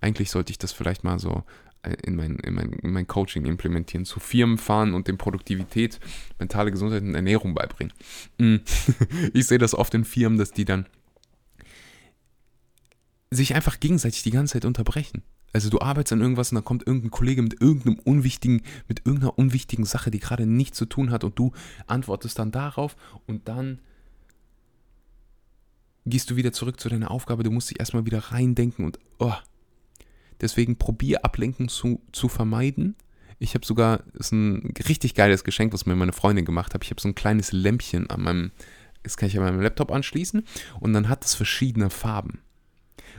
Eigentlich 0.00 0.30
sollte 0.30 0.52
ich 0.52 0.58
das 0.58 0.72
vielleicht 0.72 1.02
mal 1.02 1.18
so 1.18 1.42
äh, 1.82 1.96
in 2.04 2.14
mein, 2.14 2.36
in, 2.36 2.54
mein, 2.54 2.72
in 2.74 2.92
mein 2.92 3.06
Coaching 3.06 3.46
implementieren, 3.46 4.04
zu 4.04 4.20
Firmen 4.20 4.58
fahren 4.58 4.94
und 4.94 5.08
dem 5.08 5.18
Produktivität, 5.18 5.98
mentale 6.38 6.70
Gesundheit 6.70 7.02
und 7.02 7.14
Ernährung 7.14 7.54
beibringen. 7.54 7.92
Mm. 8.38 8.56
ich 9.34 9.46
sehe 9.46 9.58
das 9.58 9.74
oft 9.74 9.94
in 9.94 10.04
Firmen, 10.04 10.38
dass 10.38 10.52
die 10.52 10.64
dann 10.64 10.86
sich 13.30 13.54
einfach 13.54 13.80
gegenseitig 13.80 14.22
die 14.22 14.30
ganze 14.30 14.54
Zeit 14.54 14.64
unterbrechen. 14.64 15.22
Also 15.52 15.70
du 15.70 15.80
arbeitest 15.80 16.12
an 16.12 16.20
irgendwas 16.20 16.52
und 16.52 16.56
dann 16.56 16.64
kommt 16.64 16.86
irgendein 16.86 17.10
Kollege 17.10 17.42
mit 17.42 17.60
irgendeinem 17.60 17.98
unwichtigen, 18.00 18.62
mit 18.86 19.06
irgendeiner 19.06 19.36
unwichtigen 19.38 19.84
Sache, 19.84 20.10
die 20.10 20.20
gerade 20.20 20.46
nichts 20.46 20.78
zu 20.78 20.86
tun 20.86 21.10
hat 21.10 21.24
und 21.24 21.38
du 21.38 21.52
antwortest 21.86 22.38
dann 22.38 22.52
darauf 22.52 22.96
und 23.26 23.48
dann 23.48 23.80
gehst 26.06 26.30
du 26.30 26.36
wieder 26.36 26.52
zurück 26.52 26.80
zu 26.80 26.88
deiner 26.88 27.10
Aufgabe, 27.10 27.42
du 27.42 27.50
musst 27.50 27.70
dich 27.70 27.80
erstmal 27.80 28.06
wieder 28.06 28.18
reindenken 28.18 28.84
und 28.84 28.98
oh. 29.18 29.34
Deswegen 30.40 30.76
probier 30.76 31.24
Ablenken 31.24 31.68
zu, 31.68 32.00
zu 32.12 32.28
vermeiden. 32.28 32.96
Ich 33.38 33.54
habe 33.54 33.66
sogar, 33.66 34.02
ist 34.14 34.32
ein 34.32 34.72
richtig 34.88 35.14
geiles 35.14 35.44
Geschenk, 35.44 35.72
was 35.72 35.86
mir 35.86 35.96
meine 35.96 36.12
Freundin 36.12 36.44
gemacht 36.44 36.72
hat. 36.72 36.82
Ich 36.84 36.90
habe 36.90 37.00
so 37.00 37.08
ein 37.08 37.14
kleines 37.14 37.52
Lämpchen 37.52 38.08
an 38.08 38.22
meinem, 38.22 38.50
das 39.02 39.16
kann 39.16 39.28
ich 39.28 39.38
an 39.38 39.44
meinem 39.44 39.60
Laptop 39.60 39.90
anschließen 39.90 40.42
und 40.80 40.92
dann 40.92 41.08
hat 41.08 41.24
es 41.24 41.34
verschiedene 41.34 41.90
Farben. 41.90 42.40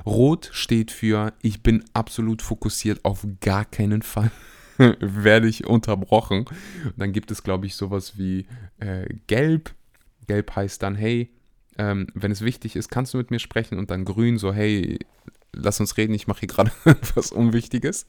Rot 0.06 0.50
steht 0.52 0.92
für, 0.92 1.34
ich 1.42 1.62
bin 1.62 1.84
absolut 1.94 2.42
fokussiert, 2.42 3.06
auf 3.06 3.26
gar 3.40 3.66
keinen 3.66 4.02
Fall 4.02 4.32
werde 5.00 5.48
ich 5.48 5.66
unterbrochen. 5.66 6.46
Und 6.86 6.94
dann 6.98 7.12
gibt 7.12 7.32
es, 7.32 7.44
glaube 7.44 7.66
ich, 7.66 7.76
sowas 7.76 8.18
wie 8.18 8.48
äh, 8.80 9.08
Gelb. 9.28 9.74
Gelb 10.28 10.56
heißt 10.56 10.82
dann, 10.82 10.96
hey, 10.96 11.30
ähm, 11.82 12.06
wenn 12.14 12.32
es 12.32 12.42
wichtig 12.42 12.76
ist, 12.76 12.90
kannst 12.90 13.16
du 13.16 13.18
mit 13.18 13.32
mir 13.32 13.40
sprechen. 13.40 13.80
Und 13.80 13.90
dann 13.90 14.06
Grün, 14.06 14.38
so, 14.38 14.54
hey, 14.54 15.00
lass 15.52 15.80
uns 15.80 15.98
reden, 15.98 16.14
ich 16.14 16.28
mache 16.28 16.42
hier 16.42 16.50
gerade 16.50 16.72
was 17.16 17.32
Unwichtiges. 17.32 18.06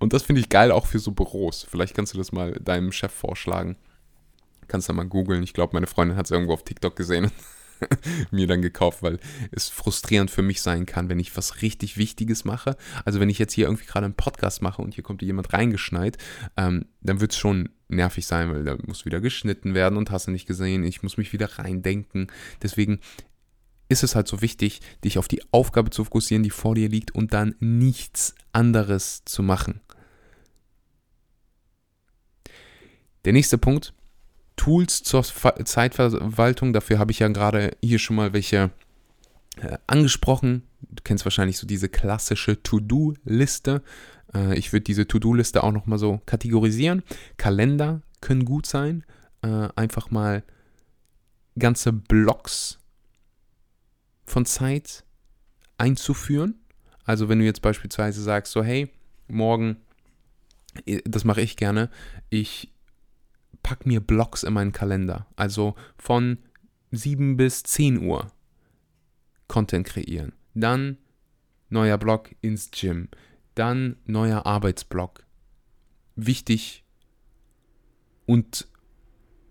Und 0.00 0.12
das 0.12 0.24
finde 0.24 0.40
ich 0.40 0.48
geil 0.48 0.72
auch 0.72 0.86
für 0.86 0.98
so 0.98 1.12
Büros. 1.12 1.64
Vielleicht 1.70 1.94
kannst 1.94 2.12
du 2.12 2.18
das 2.18 2.32
mal 2.32 2.52
deinem 2.54 2.90
Chef 2.90 3.12
vorschlagen. 3.12 3.76
Kannst 4.66 4.88
du 4.88 4.94
mal 4.94 5.06
googeln. 5.06 5.44
Ich 5.44 5.52
glaube, 5.52 5.74
meine 5.74 5.86
Freundin 5.86 6.16
hat 6.16 6.26
es 6.26 6.32
irgendwo 6.32 6.54
auf 6.54 6.64
TikTok 6.64 6.96
gesehen 6.96 7.30
mir 8.30 8.46
dann 8.46 8.62
gekauft, 8.62 9.02
weil 9.02 9.18
es 9.50 9.68
frustrierend 9.68 10.30
für 10.30 10.42
mich 10.42 10.62
sein 10.62 10.86
kann, 10.86 11.08
wenn 11.08 11.18
ich 11.18 11.36
was 11.36 11.62
richtig 11.62 11.96
Wichtiges 11.96 12.44
mache. 12.44 12.76
Also 13.04 13.20
wenn 13.20 13.30
ich 13.30 13.38
jetzt 13.38 13.52
hier 13.52 13.66
irgendwie 13.66 13.86
gerade 13.86 14.06
einen 14.06 14.14
Podcast 14.14 14.62
mache 14.62 14.82
und 14.82 14.94
hier 14.94 15.04
kommt 15.04 15.22
jemand 15.22 15.52
reingeschneit, 15.52 16.18
ähm, 16.56 16.86
dann 17.00 17.20
wird 17.20 17.32
es 17.32 17.38
schon 17.38 17.70
nervig 17.88 18.26
sein, 18.26 18.50
weil 18.52 18.64
da 18.64 18.76
muss 18.86 19.04
wieder 19.04 19.20
geschnitten 19.20 19.74
werden 19.74 19.96
und 19.96 20.10
hast 20.10 20.26
du 20.26 20.30
nicht 20.30 20.46
gesehen, 20.46 20.84
ich 20.84 21.02
muss 21.02 21.16
mich 21.16 21.32
wieder 21.32 21.58
reindenken. 21.58 22.28
Deswegen 22.62 23.00
ist 23.88 24.02
es 24.02 24.14
halt 24.14 24.28
so 24.28 24.40
wichtig, 24.40 24.80
dich 25.04 25.18
auf 25.18 25.28
die 25.28 25.42
Aufgabe 25.50 25.90
zu 25.90 26.04
fokussieren, 26.04 26.42
die 26.42 26.50
vor 26.50 26.74
dir 26.74 26.88
liegt 26.88 27.14
und 27.14 27.32
dann 27.34 27.54
nichts 27.60 28.34
anderes 28.52 29.22
zu 29.24 29.42
machen. 29.42 29.80
Der 33.24 33.32
nächste 33.32 33.58
Punkt, 33.58 33.94
Tools 34.56 35.02
zur 35.02 35.24
Zeitverwaltung. 35.24 36.72
Dafür 36.72 36.98
habe 36.98 37.12
ich 37.12 37.18
ja 37.18 37.28
gerade 37.28 37.76
hier 37.82 37.98
schon 37.98 38.16
mal 38.16 38.32
welche 38.32 38.70
äh, 39.60 39.78
angesprochen. 39.86 40.62
Du 40.80 41.02
kennst 41.02 41.24
wahrscheinlich 41.24 41.58
so 41.58 41.66
diese 41.66 41.88
klassische 41.88 42.62
To-Do-Liste. 42.62 43.82
Äh, 44.34 44.56
ich 44.58 44.72
würde 44.72 44.84
diese 44.84 45.06
To-Do-Liste 45.06 45.62
auch 45.62 45.72
nochmal 45.72 45.98
so 45.98 46.20
kategorisieren. 46.26 47.02
Kalender 47.36 48.02
können 48.20 48.44
gut 48.44 48.66
sein. 48.66 49.04
Äh, 49.42 49.68
einfach 49.76 50.10
mal 50.10 50.42
ganze 51.58 51.92
Blocks 51.92 52.78
von 54.24 54.46
Zeit 54.46 55.04
einzuführen. 55.78 56.60
Also 57.04 57.28
wenn 57.28 57.38
du 57.38 57.44
jetzt 57.44 57.62
beispielsweise 57.62 58.22
sagst, 58.22 58.52
so 58.52 58.62
hey, 58.62 58.90
morgen 59.28 59.76
das 61.04 61.24
mache 61.24 61.40
ich 61.40 61.56
gerne, 61.56 61.90
ich 62.30 62.72
packe 63.64 63.88
mir 63.88 64.00
Blocks 64.00 64.44
in 64.44 64.52
meinen 64.52 64.70
Kalender. 64.70 65.26
Also 65.34 65.74
von 65.98 66.38
7 66.92 67.36
bis 67.36 67.64
10 67.64 68.06
Uhr 68.06 68.30
Content 69.48 69.84
kreieren. 69.84 70.32
Dann 70.54 70.98
neuer 71.70 71.98
Blog 71.98 72.30
ins 72.40 72.70
Gym. 72.70 73.08
Dann 73.56 73.96
neuer 74.06 74.46
Arbeitsblock. 74.46 75.24
Wichtig 76.14 76.84
und 78.26 78.68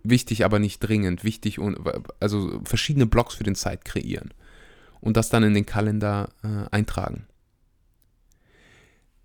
wichtig, 0.03 0.45
aber 0.45 0.59
nicht 0.59 0.79
dringend. 0.79 1.25
Wichtig 1.25 1.59
und 1.59 1.77
also 2.21 2.61
verschiedene 2.63 3.05
Blogs 3.05 3.35
für 3.35 3.43
den 3.43 3.55
Zeit 3.55 3.83
kreieren 3.83 4.33
und 5.01 5.17
das 5.17 5.29
dann 5.29 5.43
in 5.43 5.53
den 5.53 5.65
Kalender 5.65 6.29
äh, 6.43 6.69
eintragen. 6.71 7.27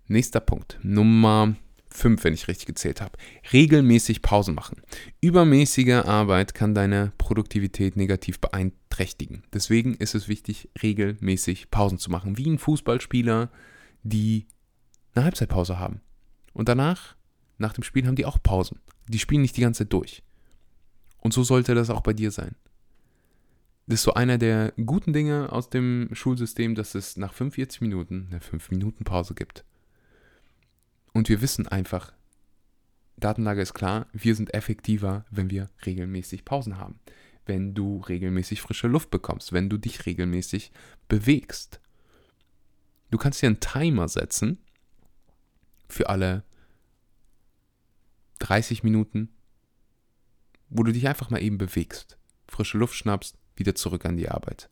Nächster 0.07 0.39
Punkt, 0.39 0.79
Nummer 0.81 1.55
5, 1.99 2.23
wenn 2.23 2.33
ich 2.33 2.47
richtig 2.47 2.65
gezählt 2.65 3.01
habe. 3.01 3.17
Regelmäßig 3.51 4.21
Pausen 4.21 4.55
machen. 4.55 4.81
Übermäßige 5.21 6.05
Arbeit 6.05 6.53
kann 6.53 6.73
deine 6.73 7.11
Produktivität 7.17 7.95
negativ 7.95 8.39
beeinträchtigen. 8.39 9.43
Deswegen 9.53 9.95
ist 9.95 10.15
es 10.15 10.27
wichtig, 10.27 10.69
regelmäßig 10.81 11.69
Pausen 11.69 11.97
zu 11.97 12.09
machen. 12.09 12.37
Wie 12.37 12.49
ein 12.49 12.57
Fußballspieler, 12.57 13.51
die 14.03 14.47
eine 15.13 15.25
Halbzeitpause 15.25 15.79
haben. 15.79 16.01
Und 16.53 16.69
danach, 16.69 17.15
nach 17.57 17.73
dem 17.73 17.83
Spiel, 17.83 18.07
haben 18.07 18.15
die 18.15 18.25
auch 18.25 18.41
Pausen. 18.41 18.79
Die 19.07 19.19
spielen 19.19 19.41
nicht 19.41 19.57
die 19.57 19.61
ganze 19.61 19.83
Zeit 19.83 19.93
durch. 19.93 20.23
Und 21.19 21.33
so 21.33 21.43
sollte 21.43 21.75
das 21.75 21.89
auch 21.89 22.01
bei 22.01 22.13
dir 22.13 22.31
sein. 22.31 22.55
Das 23.87 24.01
ist 24.01 24.03
so 24.03 24.13
einer 24.13 24.37
der 24.37 24.71
guten 24.85 25.13
Dinge 25.13 25.51
aus 25.51 25.69
dem 25.69 26.09
Schulsystem, 26.13 26.75
dass 26.75 26.93
es 26.93 27.17
nach 27.17 27.33
45 27.33 27.81
Minuten 27.81 28.27
eine 28.29 28.39
5-Minuten-Pause 28.39 29.33
gibt. 29.33 29.65
Und 31.13 31.29
wir 31.29 31.41
wissen 31.41 31.67
einfach, 31.67 32.13
Datenlage 33.17 33.61
ist 33.61 33.73
klar, 33.73 34.07
wir 34.13 34.35
sind 34.35 34.53
effektiver, 34.53 35.25
wenn 35.29 35.49
wir 35.49 35.69
regelmäßig 35.85 36.45
Pausen 36.45 36.77
haben. 36.77 36.99
Wenn 37.45 37.73
du 37.73 37.99
regelmäßig 38.01 38.61
frische 38.61 38.87
Luft 38.87 39.11
bekommst, 39.11 39.53
wenn 39.53 39.69
du 39.69 39.77
dich 39.77 40.05
regelmäßig 40.05 40.71
bewegst. 41.07 41.81
Du 43.11 43.17
kannst 43.17 43.41
dir 43.41 43.47
einen 43.47 43.59
Timer 43.59 44.07
setzen 44.07 44.59
für 45.87 46.09
alle 46.09 46.43
30 48.39 48.83
Minuten, 48.83 49.29
wo 50.69 50.83
du 50.83 50.93
dich 50.93 51.07
einfach 51.07 51.29
mal 51.29 51.41
eben 51.41 51.57
bewegst, 51.57 52.17
frische 52.47 52.77
Luft 52.77 52.95
schnappst, 52.95 53.35
wieder 53.55 53.75
zurück 53.75 54.05
an 54.05 54.17
die 54.17 54.29
Arbeit. 54.29 54.69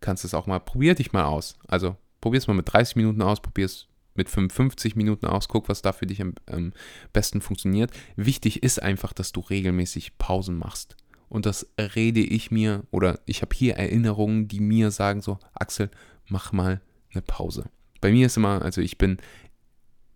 Kannst 0.00 0.24
es 0.24 0.34
auch 0.34 0.46
mal, 0.46 0.60
probier 0.60 0.94
dich 0.94 1.12
mal 1.12 1.24
aus. 1.24 1.58
Also 1.66 1.96
probier 2.20 2.38
es 2.38 2.46
mal 2.46 2.54
mit 2.54 2.70
30 2.70 2.96
Minuten 2.96 3.22
aus, 3.22 3.40
probier 3.40 3.64
es 3.64 3.88
mit 4.16 4.28
55 4.28 4.96
Minuten 4.96 5.26
aus, 5.26 5.48
guck, 5.48 5.68
was 5.68 5.82
da 5.82 5.92
für 5.92 6.06
dich 6.06 6.20
am 6.20 6.34
ähm, 6.46 6.72
besten 7.12 7.40
funktioniert. 7.40 7.90
Wichtig 8.16 8.62
ist 8.62 8.82
einfach, 8.82 9.12
dass 9.12 9.32
du 9.32 9.40
regelmäßig 9.40 10.18
Pausen 10.18 10.56
machst. 10.56 10.96
Und 11.28 11.46
das 11.46 11.68
rede 11.78 12.20
ich 12.20 12.50
mir 12.50 12.84
oder 12.90 13.20
ich 13.26 13.42
habe 13.42 13.54
hier 13.54 13.76
Erinnerungen, 13.76 14.48
die 14.48 14.60
mir 14.60 14.90
sagen 14.90 15.20
so, 15.20 15.38
Axel, 15.54 15.90
mach 16.28 16.52
mal 16.52 16.80
eine 17.12 17.22
Pause. 17.22 17.68
Bei 18.00 18.12
mir 18.12 18.26
ist 18.26 18.36
immer, 18.36 18.62
also 18.62 18.80
ich 18.80 18.98
bin 18.98 19.18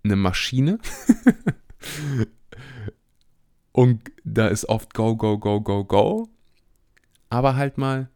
eine 0.04 0.16
Maschine 0.16 0.78
und 3.72 4.00
da 4.24 4.48
ist 4.48 4.68
oft 4.68 4.94
go, 4.94 5.16
go, 5.16 5.38
go, 5.38 5.60
go, 5.60 5.84
go. 5.84 6.28
Aber 7.28 7.56
halt 7.56 7.78
mal 7.78 8.08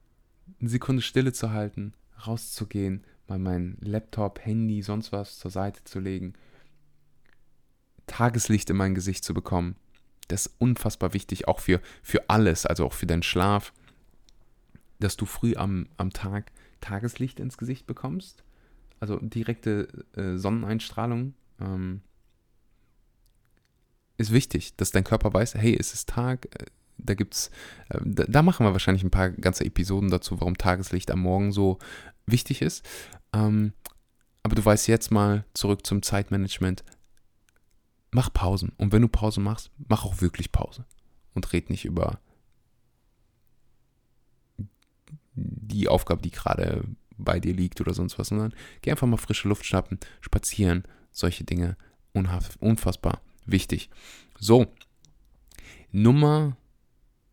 eine 0.61 0.69
Sekunde 0.69 1.03
Stille 1.03 1.33
zu 1.33 1.51
halten, 1.51 1.95
rauszugehen, 2.27 3.05
mal 3.29 3.39
mein 3.39 3.77
Laptop, 3.81 4.45
Handy, 4.45 4.83
sonst 4.83 5.13
was 5.13 5.39
zur 5.39 5.51
Seite 5.51 5.83
zu 5.85 6.01
legen, 6.01 6.35
Tageslicht 8.07 8.71
in 8.71 8.77
mein 8.77 8.95
Gesicht 8.95 9.25
zu 9.25 9.35
bekommen. 9.35 9.77
Das 10.29 10.47
ist 10.47 10.55
unfassbar 10.59 11.15
wichtig, 11.15 11.49
auch 11.49 11.61
für, 11.61 11.81
für 12.03 12.29
alles, 12.29 12.67
also 12.67 12.87
auch 12.87 12.93
für 12.93 13.07
deinen 13.07 13.23
Schlaf, 13.23 13.73
dass 15.01 15.17
du 15.17 15.27
früh 15.27 15.55
am, 15.57 15.87
am 15.97 16.11
Tag 16.11 16.53
Tageslicht 16.81 17.41
ins 17.41 17.57
Gesicht 17.57 17.87
bekommst. 17.87 18.45
Also 19.01 19.19
direkte 19.19 19.89
äh, 20.17 20.37
Sonneneinstrahlung 20.37 21.35
ähm, 21.61 22.03
ist 24.17 24.33
wichtig, 24.33 24.77
dass 24.77 24.91
dein 24.91 25.05
Körper 25.05 25.33
weiß, 25.33 25.55
hey, 25.55 25.77
es 25.79 25.95
ist 25.95 26.09
Tag, 26.09 26.47
äh, 26.55 26.67
da 26.99 27.15
gibt's, 27.15 27.51
äh, 27.89 28.01
da, 28.05 28.25
da, 28.25 28.43
machen 28.43 28.67
wir 28.67 28.73
wahrscheinlich 28.73 29.05
ein 29.05 29.11
paar 29.11 29.31
ganze 29.31 29.65
Episoden 29.65 30.11
dazu, 30.11 30.41
warum 30.41 30.57
Tageslicht 30.57 31.11
am 31.11 31.21
Morgen 31.21 31.53
so 31.53 31.79
wichtig 32.27 32.63
ist. 32.63 32.87
Ähm, 33.33 33.73
aber 34.43 34.55
du 34.55 34.65
weißt 34.65 34.89
jetzt 34.89 35.11
mal 35.11 35.45
zurück 35.55 35.87
zum 35.87 36.03
Zeitmanagement. 36.03 36.85
Mach 38.11 38.33
Pausen. 38.33 38.73
Und 38.77 38.93
wenn 38.93 39.03
du 39.03 39.09
Pause 39.09 39.41
machst, 39.41 39.71
mach 39.89 40.05
auch 40.05 40.21
wirklich 40.21 40.53
Pause. 40.53 40.85
Und 41.35 41.53
red 41.53 41.71
nicht 41.71 41.85
über 41.85 42.21
die 45.35 45.89
Aufgabe, 45.89 46.23
die 46.23 46.31
gerade 46.31 46.85
bei 47.17 47.41
dir 47.41 47.55
liegt 47.55 47.81
oder 47.81 47.95
sonst 47.95 48.19
was, 48.19 48.29
sondern 48.29 48.55
geh 48.83 48.91
einfach 48.91 49.07
mal 49.07 49.17
frische 49.17 49.49
Luft 49.49 49.65
schnappen, 49.65 49.99
spazieren, 50.21 50.85
solche 51.11 51.45
Dinge. 51.45 51.77
Unfassbar 52.13 53.21
wichtig. 53.47 53.91
So, 54.39 54.67
Nummer 55.91 56.57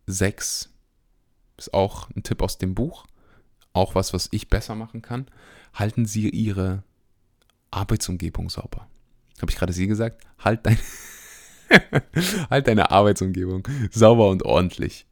6 0.07 0.69
ist 1.57 1.73
auch 1.73 2.09
ein 2.11 2.23
Tipp 2.23 2.41
aus 2.41 2.57
dem 2.57 2.75
Buch 2.75 3.05
auch 3.73 3.95
was, 3.95 4.13
was 4.13 4.27
ich 4.31 4.49
besser 4.49 4.75
machen 4.75 5.01
kann, 5.01 5.27
halten 5.73 6.05
Sie 6.05 6.29
Ihre 6.29 6.83
Arbeitsumgebung 7.71 8.49
sauber. 8.49 8.87
Habe 9.41 9.51
ich 9.51 9.57
gerade 9.57 9.73
Sie 9.73 9.87
gesagt? 9.87 10.25
Halt, 10.39 10.65
dein 10.65 10.77
halt 12.49 12.67
deine 12.67 12.91
Arbeitsumgebung 12.91 13.67
sauber 13.91 14.29
und 14.29 14.43
ordentlich. 14.43 15.05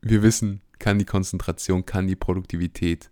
Wir 0.00 0.22
wissen, 0.22 0.62
kann 0.78 0.98
die 0.98 1.04
Konzentration, 1.04 1.84
kann 1.84 2.06
die 2.06 2.16
Produktivität 2.16 3.10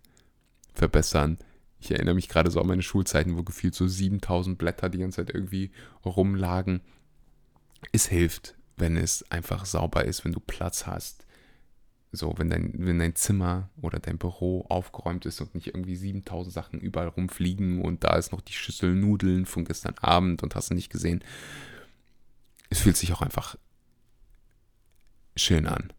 verbessern. 0.73 1.37
Ich 1.79 1.91
erinnere 1.91 2.15
mich 2.15 2.29
gerade 2.29 2.49
so 2.49 2.59
an 2.59 2.67
meine 2.67 2.81
Schulzeiten, 2.81 3.37
wo 3.37 3.43
gefühlt 3.43 3.75
so 3.75 3.87
7000 3.87 4.57
Blätter 4.57 4.89
die 4.89 4.97
ganze 4.97 5.17
Zeit 5.17 5.33
irgendwie 5.33 5.71
rumlagen. 6.03 6.81
Es 7.91 8.07
hilft, 8.07 8.56
wenn 8.77 8.95
es 8.95 9.29
einfach 9.31 9.65
sauber 9.65 10.05
ist, 10.05 10.23
wenn 10.23 10.31
du 10.31 10.39
Platz 10.39 10.85
hast, 10.85 11.25
so, 12.11 12.33
wenn 12.37 12.49
dein, 12.49 12.73
wenn 12.77 12.99
dein 12.99 13.15
Zimmer 13.15 13.69
oder 13.81 13.99
dein 13.99 14.17
Büro 14.17 14.65
aufgeräumt 14.69 15.25
ist 15.25 15.41
und 15.41 15.55
nicht 15.55 15.67
irgendwie 15.67 15.95
7000 15.95 16.53
Sachen 16.53 16.79
überall 16.79 17.09
rumfliegen 17.09 17.81
und 17.81 18.03
da 18.03 18.15
ist 18.15 18.31
noch 18.31 18.41
die 18.41 18.53
Schüssel 18.53 18.95
Nudeln 18.95 19.45
von 19.45 19.65
gestern 19.65 19.95
Abend 19.99 20.41
und 20.41 20.55
hast 20.55 20.69
du 20.69 20.73
nicht 20.73 20.89
gesehen. 20.89 21.23
Es 22.69 22.79
fühlt 22.79 22.97
sich 22.97 23.11
auch 23.13 23.21
einfach 23.21 23.57
schön 25.35 25.67
an. 25.67 25.91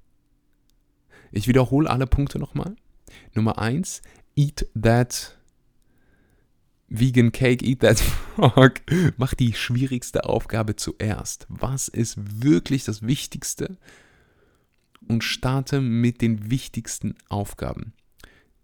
Ich 1.31 1.47
wiederhole 1.47 1.91
alle 1.91 2.07
Punkte 2.07 2.39
nochmal. 2.39 2.75
Nummer 3.35 3.59
1, 3.59 4.03
eat 4.35 4.67
that 4.81 5.38
vegan 6.89 7.33
cake, 7.33 7.65
eat 7.65 7.81
that 7.81 7.99
frog. 8.01 8.81
Mach 9.17 9.35
die 9.35 9.53
schwierigste 9.53 10.25
Aufgabe 10.25 10.77
zuerst. 10.77 11.47
Was 11.49 11.89
ist 11.89 12.17
wirklich 12.43 12.85
das 12.85 13.03
Wichtigste? 13.03 13.77
und 15.09 15.25
starte 15.25 15.81
mit 15.81 16.21
den 16.21 16.51
wichtigsten 16.51 17.15
Aufgaben. 17.29 17.93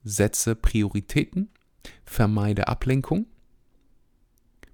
Setze 0.05 0.55
Prioritäten, 0.55 1.51
vermeide 2.05 2.69
Ablenkung, 2.69 3.27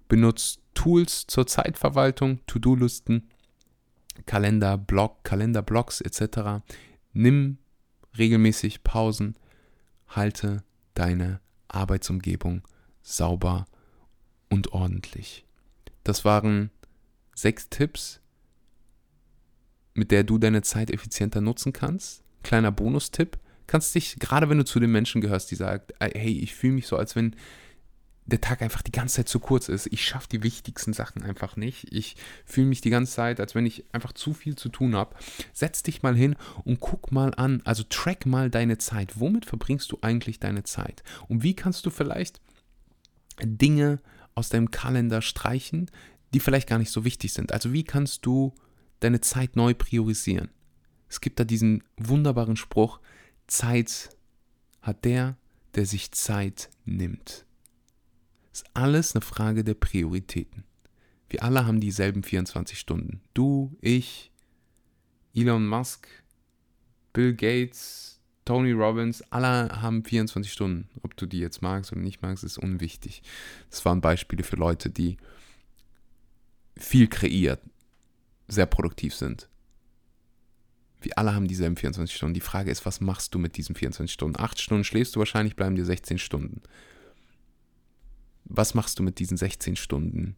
benutze 0.08 0.58
Tools 0.74 1.26
zur 1.26 1.46
Zeitverwaltung, 1.46 2.40
To-Do-Listen, 2.46 3.28
Kalender, 4.26 4.76
Blog, 4.76 5.22
Kalenderblocks 5.24 6.00
etc. 6.00 6.62
Nimm 7.12 7.58
regelmäßig 8.18 8.82
Pausen, 8.82 9.36
halte 10.08 10.64
deine 10.94 11.40
Arbeitsumgebung 11.68 12.62
sauber 13.02 13.66
und 14.48 14.72
ordentlich. 14.72 15.44
Das 16.04 16.24
waren 16.24 16.70
sechs 17.34 17.68
Tipps, 17.68 18.20
mit 19.94 20.10
der 20.10 20.24
du 20.24 20.38
deine 20.38 20.62
Zeit 20.62 20.90
effizienter 20.90 21.40
nutzen 21.40 21.72
kannst. 21.72 22.22
Kleiner 22.42 22.72
Bonustipp. 22.72 23.38
Kannst 23.66 23.94
dich, 23.94 24.18
gerade 24.18 24.48
wenn 24.48 24.58
du 24.58 24.64
zu 24.64 24.80
den 24.80 24.90
Menschen 24.90 25.20
gehörst, 25.20 25.50
die 25.50 25.56
sagt, 25.56 25.94
hey, 26.00 26.32
ich 26.32 26.54
fühle 26.54 26.74
mich 26.74 26.86
so, 26.86 26.96
als 26.96 27.14
wenn 27.14 27.36
der 28.26 28.40
Tag 28.40 28.62
einfach 28.62 28.82
die 28.82 28.92
ganze 28.92 29.16
Zeit 29.16 29.28
zu 29.28 29.40
kurz 29.40 29.68
ist. 29.68 29.88
Ich 29.90 30.04
schaffe 30.04 30.28
die 30.30 30.42
wichtigsten 30.42 30.92
Sachen 30.92 31.22
einfach 31.22 31.56
nicht. 31.56 31.92
Ich 31.92 32.16
fühle 32.44 32.66
mich 32.66 32.80
die 32.80 32.90
ganze 32.90 33.12
Zeit, 33.12 33.40
als 33.40 33.54
wenn 33.54 33.66
ich 33.66 33.84
einfach 33.92 34.12
zu 34.12 34.34
viel 34.34 34.56
zu 34.56 34.68
tun 34.68 34.94
habe. 34.94 35.16
Setz 35.52 35.82
dich 35.82 36.02
mal 36.02 36.14
hin 36.14 36.36
und 36.64 36.80
guck 36.80 37.12
mal 37.12 37.34
an, 37.34 37.62
also 37.64 37.82
track 37.88 38.26
mal 38.26 38.50
deine 38.50 38.78
Zeit. 38.78 39.18
Womit 39.20 39.46
verbringst 39.46 39.90
du 39.92 39.98
eigentlich 40.02 40.38
deine 40.38 40.62
Zeit? 40.62 41.02
Und 41.28 41.42
wie 41.42 41.54
kannst 41.54 41.86
du 41.86 41.90
vielleicht 41.90 42.40
Dinge 43.44 44.00
aus 44.34 44.48
deinem 44.48 44.70
Kalender 44.70 45.22
streichen, 45.22 45.90
die 46.32 46.40
vielleicht 46.40 46.68
gar 46.68 46.78
nicht 46.78 46.90
so 46.90 47.04
wichtig 47.04 47.32
sind? 47.32 47.52
Also 47.52 47.72
wie 47.72 47.84
kannst 47.84 48.24
du 48.26 48.54
deine 49.00 49.20
Zeit 49.20 49.56
neu 49.56 49.74
priorisieren. 49.74 50.50
Es 51.08 51.20
gibt 51.20 51.40
da 51.40 51.44
diesen 51.44 51.82
wunderbaren 51.96 52.56
Spruch, 52.56 53.00
Zeit 53.46 54.10
hat 54.80 55.04
der, 55.04 55.36
der 55.74 55.86
sich 55.86 56.12
Zeit 56.12 56.70
nimmt. 56.84 57.46
Ist 58.52 58.64
alles 58.74 59.14
eine 59.14 59.22
Frage 59.22 59.64
der 59.64 59.74
Prioritäten. 59.74 60.64
Wir 61.28 61.42
alle 61.42 61.66
haben 61.66 61.80
dieselben 61.80 62.22
24 62.22 62.78
Stunden. 62.78 63.20
Du, 63.34 63.76
ich, 63.80 64.30
Elon 65.34 65.66
Musk, 65.66 66.08
Bill 67.12 67.34
Gates, 67.34 68.09
Tony 68.50 68.72
Robbins, 68.72 69.22
alle 69.30 69.80
haben 69.80 70.02
24 70.02 70.52
Stunden. 70.52 70.88
Ob 71.04 71.16
du 71.16 71.26
die 71.26 71.38
jetzt 71.38 71.62
magst 71.62 71.92
oder 71.92 72.00
nicht 72.00 72.20
magst, 72.20 72.42
ist 72.42 72.58
unwichtig. 72.58 73.22
Das 73.70 73.84
waren 73.84 74.00
Beispiele 74.00 74.42
für 74.42 74.56
Leute, 74.56 74.90
die 74.90 75.18
viel 76.76 77.06
kreiert, 77.06 77.60
sehr 78.48 78.66
produktiv 78.66 79.14
sind. 79.14 79.48
Wir 81.00 81.16
alle 81.16 81.32
haben 81.32 81.46
dieselben 81.46 81.76
24 81.76 82.16
Stunden. 82.16 82.34
Die 82.34 82.40
Frage 82.40 82.72
ist, 82.72 82.84
was 82.84 83.00
machst 83.00 83.36
du 83.36 83.38
mit 83.38 83.56
diesen 83.56 83.76
24 83.76 84.12
Stunden? 84.12 84.36
Acht 84.36 84.60
Stunden 84.60 84.82
schläfst 84.82 85.14
du 85.14 85.20
wahrscheinlich, 85.20 85.54
bleiben 85.54 85.76
dir 85.76 85.84
16 85.84 86.18
Stunden. 86.18 86.60
Was 88.46 88.74
machst 88.74 88.98
du 88.98 89.04
mit 89.04 89.20
diesen 89.20 89.36
16 89.36 89.76
Stunden, 89.76 90.34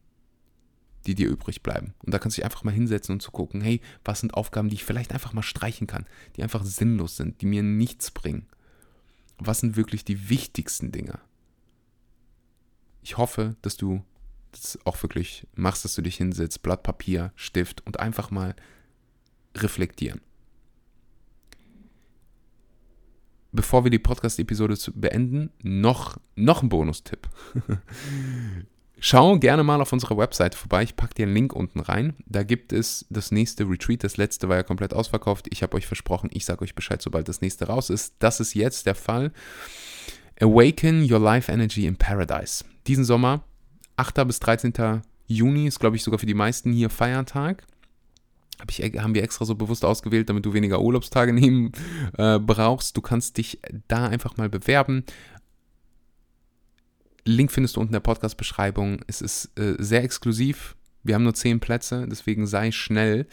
die 1.07 1.15
dir 1.15 1.29
übrig 1.29 1.63
bleiben? 1.63 1.95
Und 2.05 2.13
da 2.13 2.19
kannst 2.19 2.37
du 2.37 2.41
dich 2.41 2.45
einfach 2.45 2.65
mal 2.65 2.73
hinsetzen 2.73 3.15
und 3.15 3.21
zu 3.21 3.31
gucken, 3.31 3.61
hey, 3.61 3.81
was 4.05 4.21
sind 4.21 4.35
Aufgaben, 4.35 4.69
die 4.69 4.75
ich 4.75 4.85
vielleicht 4.85 5.13
einfach 5.13 5.33
mal 5.33 5.43
streichen 5.43 5.87
kann, 5.87 6.07
die 6.37 6.43
einfach 6.43 6.65
sinnlos 6.65 7.17
sind, 7.17 7.41
die 7.41 7.47
mir 7.47 7.63
nichts 7.63 8.11
bringen? 8.11 8.47
Was 9.39 9.61
sind 9.61 9.77
wirklich 9.77 10.05
die 10.05 10.29
wichtigsten 10.29 10.93
Dinge? 10.93 11.19
Ich 13.03 13.17
hoffe, 13.17 13.57
dass 13.63 13.77
du 13.77 14.05
das 14.53 14.79
auch 14.85 15.03
wirklich 15.03 15.47
machst, 15.55 15.85
dass 15.85 15.95
du 15.95 16.03
dich 16.03 16.17
hinsetzt, 16.17 16.63
Blatt 16.63 16.83
Papier, 16.83 17.33
Stift 17.37 17.85
und 17.87 17.99
einfach 17.99 18.31
mal 18.31 18.55
reflektieren. 19.57 20.21
bevor 23.53 23.85
wir 23.85 23.91
die 23.91 23.99
Podcast-Episode 23.99 24.77
beenden, 24.95 25.51
noch, 25.63 26.19
noch 26.35 26.63
ein 26.63 26.69
Bonustipp. 26.69 27.29
Schau 29.05 29.37
gerne 29.37 29.65
mal 29.65 29.81
auf 29.81 29.93
unserer 29.93 30.17
Webseite 30.17 30.57
vorbei. 30.57 30.85
Ich 30.85 30.95
packe 30.95 31.15
dir 31.15 31.25
einen 31.25 31.35
Link 31.35 31.53
unten 31.55 31.81
rein. 31.81 32.15
Da 32.27 32.45
gibt 32.45 32.73
es 32.73 33.05
das 33.11 33.33
nächste 33.33 33.69
Retreat. 33.69 34.05
Das 34.05 34.17
letzte 34.17 34.49
war 34.49 34.55
ja 34.55 34.63
komplett 34.63 34.95
ausverkauft. 34.95 35.49
Ich 35.51 35.65
habe 35.65 35.77
euch 35.77 35.89
versprochen, 35.89 36.31
ich 36.33 36.45
sage 36.45 36.63
euch 36.63 36.77
Bescheid, 36.77 37.03
sobald 37.03 37.29
das 37.29 37.41
nächste 37.41 37.67
raus 37.67 37.91
ist. 37.91 38.15
Das 38.21 38.39
ist 38.39 38.55
jetzt 38.55 38.87
der 38.87 38.95
Fall. 38.95 39.33
Awaken 40.41 41.11
Your 41.11 41.19
Life 41.19 41.51
Energy 41.51 41.87
in 41.87 41.97
Paradise. 41.97 42.65
Diesen 42.87 43.05
Sommer, 43.05 43.43
8. 43.97 44.25
bis 44.25 44.39
13. 44.39 45.03
Juni, 45.27 45.67
ist 45.67 45.81
glaube 45.81 45.97
ich 45.97 46.05
sogar 46.05 46.21
für 46.21 46.27
die 46.27 46.35
meisten 46.35 46.73
hier 46.73 46.89
Feiertag 46.89 47.65
hab 48.63 48.71
ich, 48.71 48.81
haben 49.01 49.15
wir 49.15 49.25
extra 49.25 49.45
so 49.45 49.57
bewusst 49.57 49.85
ausgewählt, 49.85 50.29
damit 50.29 50.47
du 50.47 50.55
weniger 50.55 50.81
Urlaubstage 50.81 51.33
nehmen 51.35 51.73
äh, 52.17 52.39
brauchst. 52.39 52.97
Du 52.97 53.01
kannst 53.01 53.37
dich 53.37 53.61
da 53.89 54.07
einfach 54.07 54.37
mal 54.37 54.49
bewerben. 54.49 55.05
Link 57.25 57.53
findest 57.53 57.77
du 57.77 57.81
unten 57.81 57.91
in 57.91 57.95
der 57.95 58.01
Podcast-Beschreibung. 58.01 59.01
Es 59.07 59.21
ist 59.21 59.51
äh, 59.59 59.75
sehr 59.79 60.03
exklusiv. 60.03 60.77
Wir 61.03 61.15
haben 61.15 61.25
nur 61.25 61.35
10 61.35 61.61
Plätze, 61.61 62.07
deswegen 62.09 62.47
sei 62.47 62.73
schnell. 62.73 63.27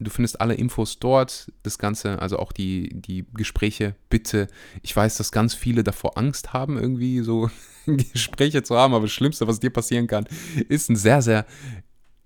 Du 0.00 0.10
findest 0.10 0.40
alle 0.40 0.54
Infos 0.54 1.00
dort, 1.00 1.50
das 1.64 1.78
Ganze, 1.78 2.22
also 2.22 2.38
auch 2.38 2.52
die, 2.52 2.90
die 3.00 3.26
Gespräche, 3.34 3.96
bitte. 4.10 4.46
Ich 4.82 4.94
weiß, 4.94 5.16
dass 5.16 5.32
ganz 5.32 5.54
viele 5.54 5.82
davor 5.82 6.16
Angst 6.16 6.52
haben, 6.52 6.78
irgendwie 6.78 7.20
so 7.20 7.50
Gespräche 7.86 8.62
zu 8.62 8.76
haben, 8.76 8.94
aber 8.94 9.06
das 9.06 9.12
Schlimmste, 9.12 9.48
was 9.48 9.58
dir 9.58 9.70
passieren 9.70 10.06
kann, 10.06 10.28
ist 10.68 10.88
ein 10.88 10.96
sehr, 10.96 11.20
sehr 11.20 11.46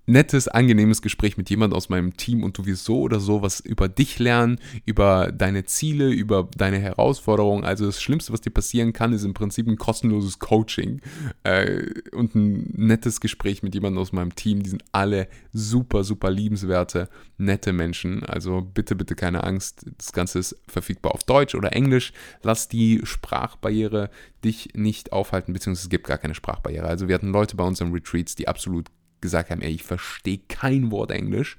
nettes, 0.07 0.49
angenehmes 0.49 1.01
Gespräch 1.01 1.37
mit 1.37 1.49
jemand 1.49 1.75
aus 1.75 1.89
meinem 1.89 2.17
Team 2.17 2.43
und 2.43 2.59
du 2.59 2.67
wirst 2.67 2.85
so 2.85 3.01
oder 3.01 3.21
so 3.21 3.43
was 3.43 3.61
über 3.61 3.89
dich 3.89 4.19
lernen, 4.19 4.59
über 4.85 5.31
deine 5.31 5.65
Ziele, 5.65 6.11
über 6.11 6.49
deine 6.57 6.79
Herausforderungen. 6.79 7.65
Also 7.65 7.87
das 7.87 8.03
Schlimmste, 8.03 8.33
was 8.33 8.41
dir 8.41 8.51
passieren 8.51 8.93
kann, 8.93 9.13
ist 9.13 9.25
im 9.25 9.35
Prinzip 9.35 9.69
ein 9.69 9.77
kostenloses 9.77 10.39
Coaching 10.39 11.01
äh, 11.45 11.85
und 12.13 12.35
ein 12.35 12.73
nettes 12.75 13.21
Gespräch 13.21 13.63
mit 13.63 13.75
jemandem 13.75 14.03
aus 14.03 14.13
meinem 14.13 14.35
Team. 14.35 14.63
Die 14.63 14.71
sind 14.71 14.85
alle 14.91 15.29
super, 15.53 16.03
super 16.03 16.31
liebenswerte, 16.31 17.09
nette 17.39 17.73
Menschen. 17.73 18.25
Also 18.25 18.61
bitte, 18.61 18.97
bitte 18.97 19.15
keine 19.15 19.45
Angst. 19.45 19.87
Das 19.99 20.13
Ganze 20.13 20.41
ist 20.41 20.57
verfügbar 20.67 21.15
auf 21.15 21.23
Deutsch 21.23 21.55
oder 21.55 21.73
Englisch. 21.75 22.13
Lass 22.43 22.69
die 22.69 23.01
Sprachbarriere 23.05 24.11
dich 24.45 24.71
nicht 24.75 25.13
aufhalten, 25.13 25.53
beziehungsweise 25.53 25.87
es 25.87 25.91
gibt 25.91 26.09
gar 26.09 26.19
keine 26.19 26.35
Sprachbarriere. 26.35 26.87
Also 26.87 27.07
wir 27.07 27.15
hatten 27.15 27.33
Leute 27.33 27.55
bei 27.55 27.65
unseren 27.65 27.93
Retreats, 27.93 28.35
die 28.35 28.49
absolut 28.49 28.89
gesagt 29.23 29.51
haben, 29.51 29.63
ey, 29.63 29.73
ich 29.73 29.85
verstehe 29.85 30.41
kein 30.49 30.91
Wort 30.91 31.11
Englisch. 31.11 31.57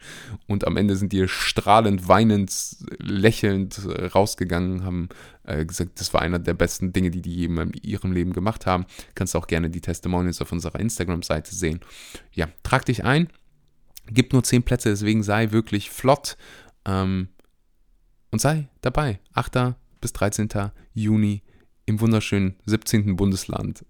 Und 0.47 0.67
am 0.67 0.78
Ende 0.78 0.95
sind 0.95 1.12
die 1.12 1.28
strahlend, 1.28 2.08
weinend, 2.08 2.78
lächelnd 2.99 3.82
rausgegangen, 4.13 4.84
haben 4.84 5.10
äh, 5.45 5.65
gesagt, 5.65 5.99
das 5.99 6.13
war 6.13 6.21
einer 6.21 6.38
der 6.38 6.54
besten 6.54 6.93
Dinge, 6.93 7.10
die 7.10 7.21
die 7.21 7.45
in 7.45 7.71
ihrem 7.82 8.12
Leben 8.12 8.34
gemacht 8.34 8.67
haben. 8.67 8.86
Kannst 9.15 9.36
auch 9.36 9.47
gerne 9.47 9.71
die 9.71 9.82
Testimonials 9.82 10.41
auf 10.41 10.52
unserer 10.52 10.80
Instagram-Seite 10.80 11.56
sehen. 11.56 11.80
Ja, 12.34 12.47
trag 12.62 12.86
dich 12.86 13.04
ein. 13.04 13.30
Gibt 14.08 14.34
nur 14.34 14.43
10 14.43 14.63
Plätze, 14.63 14.89
deswegen 14.89 15.23
sei 15.23 15.52
wirklich 15.52 15.89
flott 15.89 16.38
ähm, 16.86 17.30
und 18.32 18.39
sei 18.39 18.67
dabei. 18.82 19.19
8. 19.34 19.76
bis 20.02 20.13
13. 20.13 20.49
Juni 20.93 21.41
im 21.86 21.99
wunderschönen 21.99 22.56
17. 22.65 23.15
Bundesland 23.15 23.86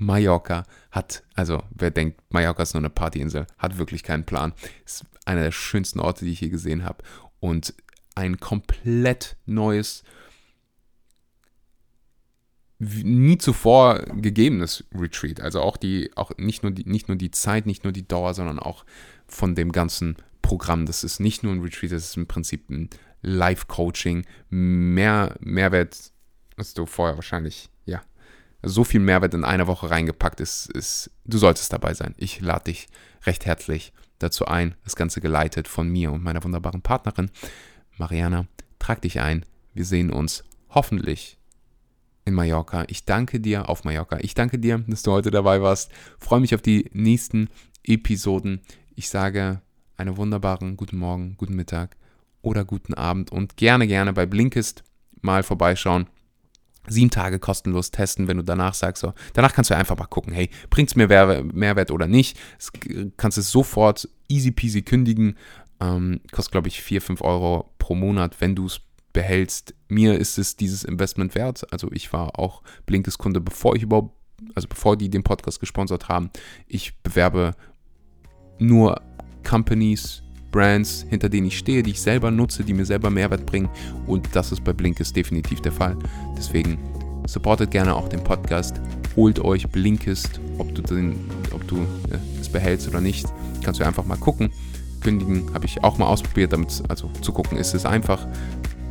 Mallorca 0.00 0.64
hat, 0.90 1.22
also 1.34 1.62
wer 1.70 1.90
denkt, 1.90 2.20
Mallorca 2.30 2.62
ist 2.62 2.74
nur 2.74 2.80
eine 2.80 2.90
Partyinsel, 2.90 3.46
hat 3.58 3.78
wirklich 3.78 4.02
keinen 4.02 4.24
Plan. 4.24 4.54
Ist 4.84 5.04
einer 5.26 5.42
der 5.42 5.52
schönsten 5.52 6.00
Orte, 6.00 6.24
die 6.24 6.32
ich 6.32 6.40
je 6.40 6.48
gesehen 6.48 6.84
habe. 6.84 7.04
Und 7.38 7.74
ein 8.14 8.40
komplett 8.40 9.36
neues, 9.46 10.02
nie 12.78 13.36
zuvor 13.38 14.00
gegebenes 14.14 14.84
Retreat. 14.94 15.40
Also 15.40 15.60
auch 15.60 15.76
die, 15.76 16.10
auch 16.16 16.32
nicht 16.38 16.62
nur 16.62 16.72
die, 16.72 16.84
nicht 16.84 17.08
nur 17.08 17.16
die 17.16 17.30
Zeit, 17.30 17.66
nicht 17.66 17.84
nur 17.84 17.92
die 17.92 18.08
Dauer, 18.08 18.34
sondern 18.34 18.58
auch 18.58 18.84
von 19.26 19.54
dem 19.54 19.70
ganzen 19.70 20.16
Programm. 20.40 20.86
Das 20.86 21.04
ist 21.04 21.20
nicht 21.20 21.42
nur 21.42 21.52
ein 21.52 21.60
Retreat, 21.60 21.92
das 21.92 22.04
ist 22.04 22.16
im 22.16 22.26
Prinzip 22.26 22.70
ein 22.70 22.88
Live-Coaching. 23.22 24.24
Mehr 24.48 25.36
Mehrwert, 25.40 26.10
als 26.56 26.72
du 26.74 26.86
vorher 26.86 27.16
wahrscheinlich 27.16 27.69
so 28.62 28.84
viel 28.84 29.00
Mehrwert 29.00 29.34
in 29.34 29.44
einer 29.44 29.66
Woche 29.66 29.90
reingepackt 29.90 30.40
ist, 30.40 30.70
ist, 30.70 31.10
du 31.24 31.38
solltest 31.38 31.72
dabei 31.72 31.94
sein. 31.94 32.14
Ich 32.18 32.40
lade 32.40 32.64
dich 32.64 32.88
recht 33.24 33.46
herzlich 33.46 33.92
dazu 34.18 34.46
ein. 34.46 34.74
Das 34.84 34.96
Ganze 34.96 35.20
geleitet 35.20 35.68
von 35.68 35.88
mir 35.88 36.12
und 36.12 36.22
meiner 36.22 36.44
wunderbaren 36.44 36.82
Partnerin 36.82 37.30
Mariana. 37.96 38.46
Trag 38.78 39.02
dich 39.02 39.20
ein. 39.20 39.44
Wir 39.72 39.84
sehen 39.84 40.10
uns 40.10 40.44
hoffentlich 40.68 41.38
in 42.24 42.34
Mallorca. 42.34 42.84
Ich 42.88 43.04
danke 43.04 43.40
dir 43.40 43.68
auf 43.68 43.84
Mallorca. 43.84 44.18
Ich 44.20 44.34
danke 44.34 44.58
dir, 44.58 44.78
dass 44.86 45.02
du 45.02 45.12
heute 45.12 45.30
dabei 45.30 45.62
warst. 45.62 45.90
Freue 46.18 46.40
mich 46.40 46.54
auf 46.54 46.62
die 46.62 46.90
nächsten 46.92 47.48
Episoden. 47.82 48.60
Ich 48.94 49.08
sage 49.08 49.62
einen 49.96 50.16
wunderbaren 50.16 50.76
guten 50.76 50.98
Morgen, 50.98 51.36
guten 51.36 51.54
Mittag 51.54 51.96
oder 52.42 52.64
guten 52.64 52.94
Abend 52.94 53.32
und 53.32 53.56
gerne, 53.56 53.86
gerne 53.86 54.12
bei 54.12 54.26
Blinkist 54.26 54.82
mal 55.20 55.42
vorbeischauen 55.42 56.08
sieben 56.88 57.10
Tage 57.10 57.38
kostenlos 57.38 57.90
testen, 57.90 58.28
wenn 58.28 58.36
du 58.36 58.44
danach 58.44 58.74
sagst, 58.74 59.02
so, 59.02 59.12
danach 59.34 59.52
kannst 59.52 59.70
du 59.70 59.76
einfach 59.76 59.96
mal 59.96 60.06
gucken, 60.06 60.32
hey, 60.32 60.50
bringt 60.70 60.90
es 60.90 60.96
mir 60.96 61.08
Mehrwert 61.08 61.90
oder 61.90 62.06
nicht. 62.06 62.38
Das 62.58 62.72
kannst 63.16 63.38
es 63.38 63.50
sofort 63.50 64.08
easy 64.28 64.50
peasy 64.50 64.82
kündigen. 64.82 65.36
Ähm, 65.80 66.20
kostet, 66.32 66.52
glaube 66.52 66.68
ich, 66.68 66.82
4, 66.82 67.00
5 67.00 67.22
Euro 67.22 67.72
pro 67.78 67.94
Monat, 67.94 68.40
wenn 68.40 68.54
du 68.54 68.66
es 68.66 68.80
behältst. 69.12 69.74
Mir 69.88 70.18
ist 70.18 70.38
es 70.38 70.56
dieses 70.56 70.84
Investment 70.84 71.34
wert. 71.34 71.70
Also 71.72 71.90
ich 71.92 72.12
war 72.12 72.38
auch 72.38 72.62
Blinkes 72.86 73.18
Kunde, 73.18 73.40
bevor 73.40 73.76
ich 73.76 73.82
überhaupt, 73.82 74.14
also 74.54 74.68
bevor 74.68 74.96
die 74.96 75.10
den 75.10 75.22
Podcast 75.22 75.60
gesponsert 75.60 76.08
haben. 76.08 76.30
Ich 76.66 76.98
bewerbe 77.02 77.54
nur 78.58 79.00
Companies, 79.48 80.22
Brands, 80.50 81.06
hinter 81.08 81.28
denen 81.28 81.46
ich 81.46 81.58
stehe, 81.58 81.82
die 81.82 81.90
ich 81.92 82.00
selber 82.00 82.30
nutze, 82.30 82.64
die 82.64 82.74
mir 82.74 82.84
selber 82.84 83.10
Mehrwert 83.10 83.46
bringen. 83.46 83.68
Und 84.06 84.28
das 84.34 84.52
ist 84.52 84.64
bei 84.64 84.72
Blinkist 84.72 85.14
definitiv 85.16 85.60
der 85.60 85.72
Fall. 85.72 85.96
Deswegen 86.36 86.78
supportet 87.26 87.70
gerne 87.70 87.94
auch 87.94 88.08
den 88.08 88.22
Podcast. 88.22 88.80
Holt 89.16 89.38
euch 89.40 89.68
Blinkist, 89.68 90.40
ob 90.58 90.74
du, 90.74 90.82
den, 90.82 91.16
ob 91.52 91.66
du 91.68 91.78
äh, 92.10 92.18
es 92.40 92.48
behältst 92.48 92.88
oder 92.88 93.00
nicht. 93.00 93.26
Kannst 93.62 93.80
du 93.80 93.84
einfach 93.84 94.04
mal 94.04 94.16
gucken. 94.16 94.50
Kündigen 95.00 95.52
habe 95.54 95.66
ich 95.66 95.82
auch 95.82 95.98
mal 95.98 96.06
ausprobiert, 96.06 96.52
damit 96.52 96.82
also 96.88 97.10
zu 97.22 97.32
gucken, 97.32 97.58
ist 97.58 97.74
es 97.74 97.86
einfach 97.86 98.26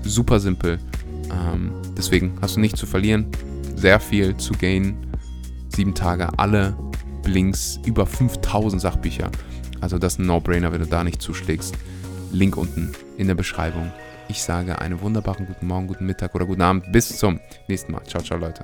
super 0.01 0.39
simpel. 0.39 0.79
Ähm, 1.31 1.71
deswegen 1.97 2.33
hast 2.41 2.55
du 2.55 2.59
nichts 2.59 2.79
zu 2.79 2.85
verlieren, 2.85 3.27
sehr 3.75 3.99
viel 3.99 4.35
zu 4.37 4.53
gainen. 4.53 4.97
Sieben 5.69 5.93
Tage, 5.93 6.27
alle 6.37 6.75
Blinks, 7.23 7.79
über 7.85 8.05
5000 8.05 8.81
Sachbücher. 8.81 9.29
Also 9.81 9.97
das 9.97 10.13
ist 10.13 10.19
ein 10.19 10.25
No-Brainer, 10.25 10.71
wenn 10.71 10.81
du 10.81 10.87
da 10.87 11.03
nicht 11.03 11.21
zuschlägst. 11.21 11.75
Link 12.31 12.57
unten 12.57 12.91
in 13.17 13.27
der 13.27 13.35
Beschreibung. 13.35 13.91
Ich 14.27 14.43
sage 14.43 14.79
einen 14.79 15.01
wunderbaren 15.01 15.47
guten 15.47 15.67
Morgen, 15.67 15.87
guten 15.87 16.05
Mittag 16.05 16.35
oder 16.35 16.45
guten 16.45 16.61
Abend. 16.61 16.91
Bis 16.91 17.17
zum 17.17 17.39
nächsten 17.67 17.91
Mal. 17.91 18.03
Ciao, 18.03 18.21
ciao, 18.21 18.37
Leute. 18.39 18.63